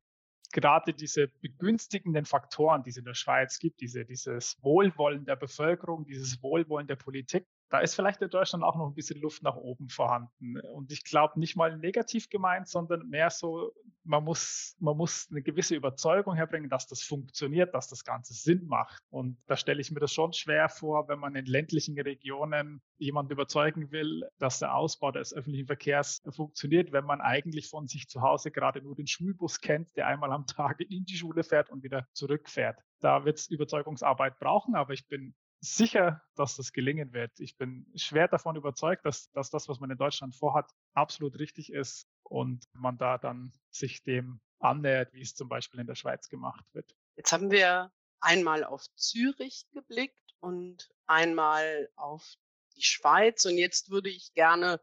gerade 0.53 0.93
diese 0.93 1.29
begünstigenden 1.41 2.25
Faktoren, 2.25 2.83
die 2.83 2.91
es 2.91 2.97
in 2.97 3.05
der 3.05 3.15
Schweiz 3.15 3.59
gibt, 3.59 3.81
diese, 3.81 4.05
dieses 4.05 4.57
Wohlwollen 4.63 5.25
der 5.25 5.37
Bevölkerung, 5.37 6.05
dieses 6.05 6.43
Wohlwollen 6.43 6.87
der 6.87 6.97
Politik, 6.97 7.47
da 7.69 7.81
ist 7.81 7.95
vielleicht 7.95 8.23
in 8.23 8.31
Deutschland 8.31 8.63
auch 8.63 8.77
noch 8.77 8.87
ein 8.87 8.95
bisschen 8.95 9.21
Luft 9.21 9.43
nach 9.43 9.57
oben 9.57 9.89
vorhanden. 9.89 10.61
Und 10.61 10.93
ich 10.93 11.03
glaube 11.03 11.39
nicht 11.41 11.57
mal 11.57 11.77
negativ 11.77 12.29
gemeint, 12.29 12.69
sondern 12.69 13.09
mehr 13.09 13.31
so, 13.31 13.73
man 14.05 14.23
muss, 14.23 14.77
man 14.79 14.97
muss 14.97 15.27
eine 15.31 15.43
gewisse 15.43 15.75
Überzeugung 15.75 16.35
herbringen, 16.35 16.71
dass 16.71 16.87
das 16.87 17.03
funktioniert, 17.03 17.75
dass 17.75 17.89
das 17.89 18.05
Ganze 18.05 18.35
Sinn 18.35 18.67
macht. 18.67 19.03
Und 19.11 19.39
da 19.47 19.57
stelle 19.57 19.81
ich 19.81 19.91
mir 19.91 19.99
das 19.99 20.13
schon 20.13 20.33
schwer 20.33 20.69
vor, 20.69 21.09
wenn 21.09 21.19
man 21.19 21.35
in 21.35 21.47
ländlichen 21.47 21.99
Regionen 22.01 22.81
jemanden 22.99 23.33
überzeugen 23.33 23.91
will, 23.91 24.29
dass 24.39 24.61
der 24.61 24.75
Ausbau 24.75 25.11
des 25.11 25.35
öffentlichen 25.35 25.67
Verkehrs 25.67 26.23
funktioniert, 26.31 26.93
wenn 26.93 27.05
man 27.05 27.21
eigentlich 27.21 27.69
von 27.69 27.89
sich 27.89 28.09
zu 28.09 28.23
Hause 28.23 28.53
gerade 28.53 28.81
nur 28.81 28.95
den 28.95 29.09
Schulbus 29.09 29.61
kennt, 29.61 29.97
der 29.97 30.07
einmal 30.07 30.33
am 30.33 30.47
Tag 30.47 30.81
in 30.81 31.05
die 31.05 31.17
Schule 31.17 31.43
fährt 31.43 31.71
und 31.71 31.83
wieder 31.83 32.07
zurückfährt. 32.13 32.79
Da 33.01 33.25
wird 33.25 33.39
es 33.39 33.49
Überzeugungsarbeit 33.49 34.39
brauchen, 34.39 34.77
aber 34.77 34.93
ich 34.93 35.09
bin 35.09 35.35
sicher, 35.61 36.23
dass 36.35 36.57
das 36.57 36.73
gelingen 36.73 37.13
wird. 37.13 37.39
Ich 37.39 37.57
bin 37.57 37.87
schwer 37.95 38.29
davon 38.29 38.57
überzeugt, 38.57 39.05
dass, 39.05 39.31
dass 39.33 39.51
das, 39.51 39.69
was 39.69 39.81
man 39.81 39.91
in 39.91 39.99
Deutschland 39.99 40.35
vorhat, 40.35 40.71
absolut 40.95 41.39
richtig 41.39 41.73
ist 41.73 42.09
und 42.23 42.65
man 42.73 42.99
da 42.99 43.19
dann 43.19 43.53
sich 43.71 44.03
dem 44.03 44.41
annähert, 44.59 45.13
wie 45.13 45.23
es 45.23 45.35
zum 45.35 45.49
Beispiel 45.49 45.81
in 45.81 45.87
der 45.87 45.95
Schweiz 45.95 46.29
gemacht 46.29 46.65
wird. 46.73 46.95
Jetzt 47.17 47.33
haben 47.33 47.51
wir 47.51 47.93
einmal 48.21 48.65
auf 48.65 48.87
Zürich 48.97 49.67
geblickt 49.73 50.35
und 50.41 50.91
einmal 51.07 51.89
auf 51.97 52.37
die 52.75 52.83
Schweiz. 52.83 53.45
Und 53.45 53.59
jetzt 53.59 53.91
würde 53.91 54.11
ich 54.11 54.33
gerne 54.35 54.81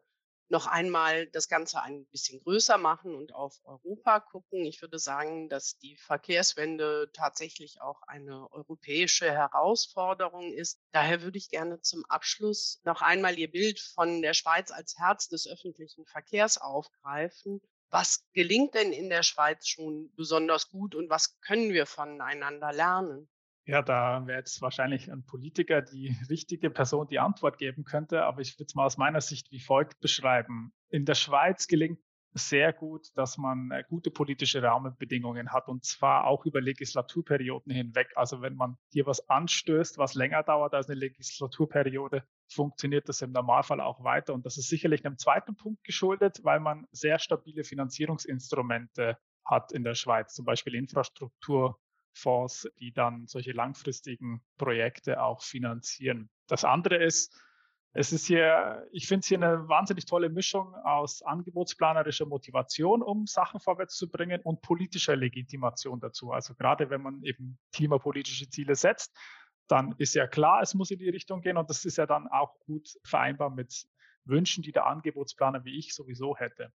noch 0.54 0.68
einmal 0.68 1.26
das 1.28 1.50
Ganze 1.50 1.82
ein 1.82 2.06
bisschen 2.06 2.40
größer 2.40 2.78
machen 2.78 3.16
und 3.16 3.34
auf 3.34 3.60
Europa 3.66 4.20
gucken. 4.20 4.66
Ich 4.66 4.82
würde 4.82 5.00
sagen, 5.00 5.50
dass 5.50 5.80
die 5.80 5.98
Verkehrswende 5.98 7.10
tatsächlich 7.12 7.82
auch 7.82 8.04
eine 8.04 8.52
europäische 8.52 9.32
Herausforderung 9.32 10.54
ist. 10.54 10.80
Daher 10.92 11.24
würde 11.24 11.40
ich 11.40 11.50
gerne 11.50 11.82
zum 11.82 12.06
Abschluss 12.06 12.80
noch 12.84 13.02
einmal 13.02 13.38
Ihr 13.38 13.52
Bild 13.52 13.80
von 13.80 14.22
der 14.22 14.36
Schweiz 14.36 14.70
als 14.70 14.96
Herz 15.00 15.28
des 15.28 15.48
öffentlichen 15.48 16.06
Verkehrs 16.06 16.60
aufgreifen. 16.60 17.60
Was 17.90 18.24
gelingt 18.34 18.76
denn 18.76 18.94
in 18.94 19.10
der 19.10 19.24
Schweiz 19.24 19.68
schon 19.68 20.14
besonders 20.16 20.70
gut 20.70 20.94
und 20.94 21.10
was 21.10 21.40
können 21.42 21.74
wir 21.74 21.88
voneinander 21.88 22.72
lernen? 22.72 23.28
Ja, 23.66 23.82
da 23.82 24.28
wäre 24.28 24.40
jetzt 24.40 24.62
wahrscheinlich 24.62 25.10
ein 25.12 25.26
Politiker 25.26 25.82
die 25.82 26.16
richtige 26.30 26.70
Person, 26.70 27.08
die 27.08 27.20
Antwort 27.20 27.58
geben 27.58 27.86
könnte, 27.86 28.24
aber 28.24 28.42
ich 28.42 28.60
würde 28.60 28.66
es 28.68 28.76
mal 28.76 28.86
aus 28.86 28.98
meiner 28.98 29.22
Sicht 29.22 29.52
wie 29.52 29.60
folgt 29.60 30.00
beschreiben. 30.02 30.74
In 30.90 31.06
der 31.06 31.16
Schweiz 31.16 31.68
gelingt 31.68 32.00
sehr 32.36 32.74
gut, 32.74 33.08
dass 33.16 33.38
man 33.38 33.72
äh, 33.72 33.84
gute 33.88 34.12
politische 34.12 34.62
Rahmenbedingungen 34.62 35.54
hat 35.54 35.68
und 35.68 35.86
zwar 35.86 36.26
auch 36.26 36.46
über 36.46 36.62
Legislaturperioden 36.62 37.72
hinweg. 37.72 38.12
Also 38.16 38.42
wenn 38.42 38.56
man 38.56 38.78
hier 38.92 39.06
was 39.06 39.30
anstößt, 39.30 39.98
was 39.98 40.16
länger 40.16 40.44
dauert 40.44 40.74
als 40.74 40.90
eine 40.90 41.00
Legislaturperiode, 41.00 42.24
funktioniert 42.50 43.08
das 43.08 43.22
im 43.22 43.32
Normalfall 43.32 43.80
auch 43.82 44.04
weiter. 44.04 44.34
Und 44.34 44.46
das 44.46 44.58
ist 44.58 44.68
sicherlich 44.68 45.06
einem 45.06 45.18
zweiten 45.18 45.56
Punkt 45.56 45.84
geschuldet, 45.84 46.40
weil 46.44 46.60
man 46.60 46.88
sehr 46.92 47.20
stabile 47.20 47.64
Finanzierungsinstrumente 47.64 49.18
hat 49.46 49.72
in 49.72 49.84
der 49.84 49.94
Schweiz, 49.94 50.34
zum 50.34 50.46
Beispiel 50.46 50.76
Infrastruktur 50.76 51.80
Fonds, 52.14 52.68
die 52.80 52.94
dann 52.94 53.28
solche 53.28 53.52
langfristigen 53.52 54.44
Projekte 54.58 55.22
auch 55.22 55.42
finanzieren. 55.42 56.30
Das 56.48 56.64
andere 56.64 57.04
ist, 57.04 57.36
es 57.96 58.12
ist 58.12 58.26
hier, 58.26 58.88
ich 58.92 59.08
finde 59.08 59.20
es 59.20 59.28
hier 59.28 59.38
eine 59.38 59.68
wahnsinnig 59.70 60.06
tolle 60.06 60.30
Mischung 60.30 60.74
aus 60.74 61.22
angebotsplanerischer 61.22 62.26
Motivation, 62.26 63.04
um 63.04 63.28
Sachen 63.28 63.60
vorwärts 63.60 63.96
zu 63.96 64.10
bringen 64.10 64.42
und 64.42 64.62
politischer 64.62 65.16
Legitimation 65.16 66.00
dazu. 66.00 66.32
Also 66.32 66.56
gerade 66.56 66.90
wenn 66.90 67.04
man 67.04 67.22
eben 67.24 67.60
klimapolitische 67.72 68.50
Ziele 68.50 68.76
setzt, 68.76 69.16
dann 69.68 69.94
ist 70.00 70.16
ja 70.16 70.28
klar, 70.28 70.62
es 70.62 70.74
muss 70.74 70.90
in 70.90 71.00
die 71.00 71.10
Richtung 71.10 71.42
gehen 71.42 71.58
und 71.58 71.70
das 71.70 71.86
ist 71.86 71.98
ja 71.98 72.08
dann 72.08 72.28
auch 72.28 72.60
gut 72.62 72.90
vereinbar 73.04 73.52
mit 73.52 73.88
Wünschen, 74.26 74.64
die 74.64 74.72
der 74.72 74.88
Angebotsplaner 74.88 75.64
wie 75.64 75.78
ich 75.78 75.94
sowieso 75.94 76.36
hätte. 76.36 76.74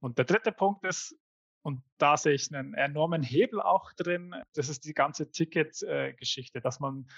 Und 0.00 0.18
der 0.18 0.24
dritte 0.24 0.52
Punkt 0.52 0.84
ist, 0.84 1.16
und 1.64 1.82
da 1.96 2.18
sehe 2.18 2.34
ich 2.34 2.54
einen 2.54 2.74
enormen 2.74 3.22
Hebel 3.22 3.60
auch 3.60 3.92
drin. 3.94 4.34
Das 4.52 4.68
ist 4.68 4.84
die 4.84 4.92
ganze 4.92 5.30
Ticket-Geschichte, 5.30 6.60
dass 6.60 6.78
man, 6.78 7.08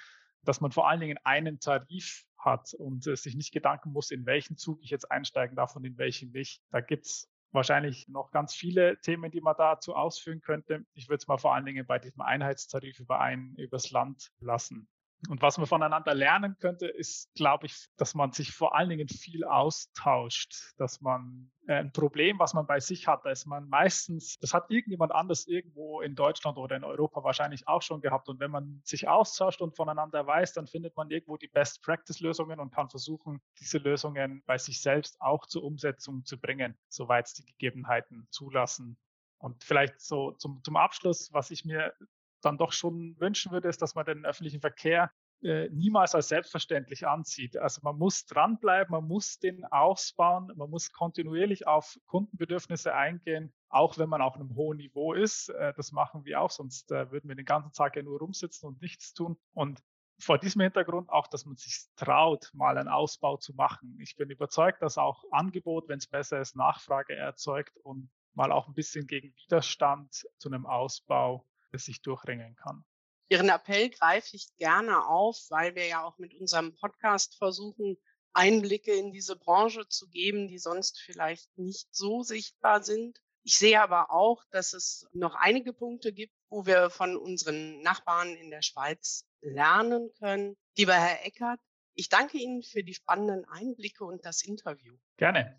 dass 0.44 0.60
man 0.60 0.70
vor 0.70 0.88
allen 0.88 1.00
Dingen 1.00 1.18
einen 1.24 1.58
Tarif 1.58 2.24
hat 2.38 2.72
und 2.74 3.08
äh, 3.08 3.16
sich 3.16 3.34
nicht 3.34 3.52
Gedanken 3.52 3.90
muss, 3.90 4.12
in 4.12 4.24
welchen 4.24 4.56
Zug 4.56 4.78
ich 4.82 4.90
jetzt 4.90 5.10
einsteigen 5.10 5.56
darf 5.56 5.74
und 5.74 5.84
in 5.84 5.98
welchen 5.98 6.30
nicht. 6.30 6.62
Da 6.70 6.80
gibt's 6.80 7.28
wahrscheinlich 7.50 8.06
noch 8.06 8.30
ganz 8.30 8.54
viele 8.54 9.00
Themen, 9.00 9.32
die 9.32 9.40
man 9.40 9.56
dazu 9.58 9.96
ausführen 9.96 10.40
könnte. 10.40 10.86
Ich 10.94 11.08
würde 11.08 11.22
es 11.22 11.26
mal 11.26 11.38
vor 11.38 11.52
allen 11.52 11.66
Dingen 11.66 11.84
bei 11.84 11.98
diesem 11.98 12.20
Einheitstarif 12.20 13.00
über 13.00 13.20
ein, 13.20 13.56
übers 13.56 13.90
Land 13.90 14.30
lassen. 14.38 14.88
Und 15.28 15.42
was 15.42 15.58
man 15.58 15.66
voneinander 15.66 16.14
lernen 16.14 16.56
könnte, 16.58 16.86
ist, 16.86 17.34
glaube 17.34 17.66
ich, 17.66 17.88
dass 17.96 18.14
man 18.14 18.32
sich 18.32 18.52
vor 18.52 18.76
allen 18.76 18.90
Dingen 18.90 19.08
viel 19.08 19.44
austauscht, 19.44 20.74
dass 20.76 21.00
man 21.00 21.50
äh, 21.66 21.74
ein 21.74 21.92
Problem, 21.92 22.38
was 22.38 22.54
man 22.54 22.66
bei 22.66 22.80
sich 22.80 23.08
hat, 23.08 23.24
da 23.24 23.30
ist 23.30 23.46
man 23.46 23.68
meistens, 23.68 24.38
das 24.38 24.54
hat 24.54 24.70
irgendjemand 24.70 25.12
anders 25.12 25.46
irgendwo 25.46 26.00
in 26.00 26.14
Deutschland 26.14 26.58
oder 26.58 26.76
in 26.76 26.84
Europa 26.84 27.24
wahrscheinlich 27.24 27.66
auch 27.66 27.82
schon 27.82 28.02
gehabt. 28.02 28.28
Und 28.28 28.40
wenn 28.40 28.50
man 28.50 28.80
sich 28.84 29.08
austauscht 29.08 29.60
und 29.62 29.74
voneinander 29.74 30.26
weiß, 30.26 30.52
dann 30.52 30.66
findet 30.66 30.96
man 30.96 31.10
irgendwo 31.10 31.36
die 31.36 31.48
Best-Practice-Lösungen 31.48 32.60
und 32.60 32.72
kann 32.72 32.88
versuchen, 32.88 33.40
diese 33.58 33.78
Lösungen 33.78 34.42
bei 34.46 34.58
sich 34.58 34.80
selbst 34.80 35.20
auch 35.20 35.46
zur 35.46 35.64
Umsetzung 35.64 36.24
zu 36.24 36.38
bringen, 36.38 36.78
soweit 36.88 37.26
es 37.26 37.34
die 37.34 37.46
Gegebenheiten 37.46 38.28
zulassen. 38.30 38.96
Und 39.38 39.64
vielleicht 39.64 40.00
so 40.00 40.32
zum, 40.32 40.62
zum 40.62 40.76
Abschluss, 40.76 41.32
was 41.32 41.50
ich 41.50 41.64
mir 41.64 41.92
dann 42.42 42.58
doch 42.58 42.72
schon 42.72 43.16
wünschen 43.18 43.52
würde, 43.52 43.68
ist, 43.68 43.82
dass 43.82 43.94
man 43.94 44.06
den 44.06 44.24
öffentlichen 44.24 44.60
Verkehr 44.60 45.10
äh, 45.42 45.68
niemals 45.70 46.14
als 46.14 46.28
selbstverständlich 46.28 47.06
ansieht. 47.06 47.56
Also 47.58 47.80
man 47.82 47.98
muss 47.98 48.24
dranbleiben, 48.24 48.92
man 48.92 49.06
muss 49.06 49.38
den 49.38 49.64
ausbauen, 49.66 50.50
man 50.56 50.70
muss 50.70 50.92
kontinuierlich 50.92 51.66
auf 51.66 51.98
Kundenbedürfnisse 52.06 52.94
eingehen, 52.94 53.52
auch 53.68 53.98
wenn 53.98 54.08
man 54.08 54.22
auf 54.22 54.34
einem 54.34 54.54
hohen 54.54 54.78
Niveau 54.78 55.12
ist. 55.12 55.50
Äh, 55.50 55.74
das 55.76 55.92
machen 55.92 56.24
wir 56.24 56.40
auch, 56.40 56.50
sonst 56.50 56.90
äh, 56.90 57.10
würden 57.10 57.28
wir 57.28 57.36
den 57.36 57.44
ganzen 57.44 57.72
Tag 57.72 57.96
ja 57.96 58.02
nur 58.02 58.18
rumsitzen 58.18 58.68
und 58.68 58.80
nichts 58.80 59.12
tun. 59.12 59.36
Und 59.52 59.82
vor 60.18 60.38
diesem 60.38 60.62
Hintergrund 60.62 61.10
auch, 61.10 61.26
dass 61.26 61.44
man 61.44 61.56
sich 61.56 61.84
traut, 61.96 62.50
mal 62.54 62.78
einen 62.78 62.88
Ausbau 62.88 63.36
zu 63.36 63.54
machen. 63.54 63.98
Ich 64.00 64.16
bin 64.16 64.30
überzeugt, 64.30 64.80
dass 64.80 64.96
auch 64.96 65.24
Angebot, 65.30 65.88
wenn 65.88 65.98
es 65.98 66.06
besser 66.06 66.40
ist, 66.40 66.56
Nachfrage 66.56 67.14
erzeugt 67.14 67.76
und 67.82 68.08
mal 68.34 68.52
auch 68.52 68.68
ein 68.68 68.74
bisschen 68.74 69.06
gegen 69.06 69.34
Widerstand 69.36 70.26
zu 70.38 70.48
einem 70.48 70.64
Ausbau 70.64 71.46
sich 71.72 72.02
durchringen 72.02 72.56
kann. 72.56 72.84
Ihren 73.28 73.48
Appell 73.48 73.90
greife 73.90 74.36
ich 74.36 74.54
gerne 74.56 75.06
auf, 75.06 75.36
weil 75.50 75.74
wir 75.74 75.86
ja 75.86 76.04
auch 76.04 76.18
mit 76.18 76.34
unserem 76.34 76.74
Podcast 76.76 77.36
versuchen, 77.36 77.96
Einblicke 78.32 78.92
in 78.92 79.12
diese 79.12 79.36
Branche 79.36 79.88
zu 79.88 80.08
geben, 80.08 80.46
die 80.46 80.58
sonst 80.58 81.00
vielleicht 81.00 81.56
nicht 81.58 81.88
so 81.90 82.22
sichtbar 82.22 82.82
sind. 82.82 83.18
Ich 83.42 83.58
sehe 83.58 83.80
aber 83.80 84.10
auch, 84.10 84.44
dass 84.50 84.72
es 84.74 85.06
noch 85.12 85.34
einige 85.34 85.72
Punkte 85.72 86.12
gibt, 86.12 86.34
wo 86.50 86.66
wir 86.66 86.90
von 86.90 87.16
unseren 87.16 87.80
Nachbarn 87.80 88.34
in 88.36 88.50
der 88.50 88.62
Schweiz 88.62 89.24
lernen 89.40 90.10
können. 90.18 90.56
Lieber 90.76 90.94
Herr 90.94 91.24
Eckert, 91.24 91.60
ich 91.94 92.08
danke 92.08 92.38
Ihnen 92.38 92.62
für 92.62 92.84
die 92.84 92.94
spannenden 92.94 93.44
Einblicke 93.46 94.04
und 94.04 94.24
das 94.24 94.42
Interview. 94.42 94.96
Gerne. 95.16 95.58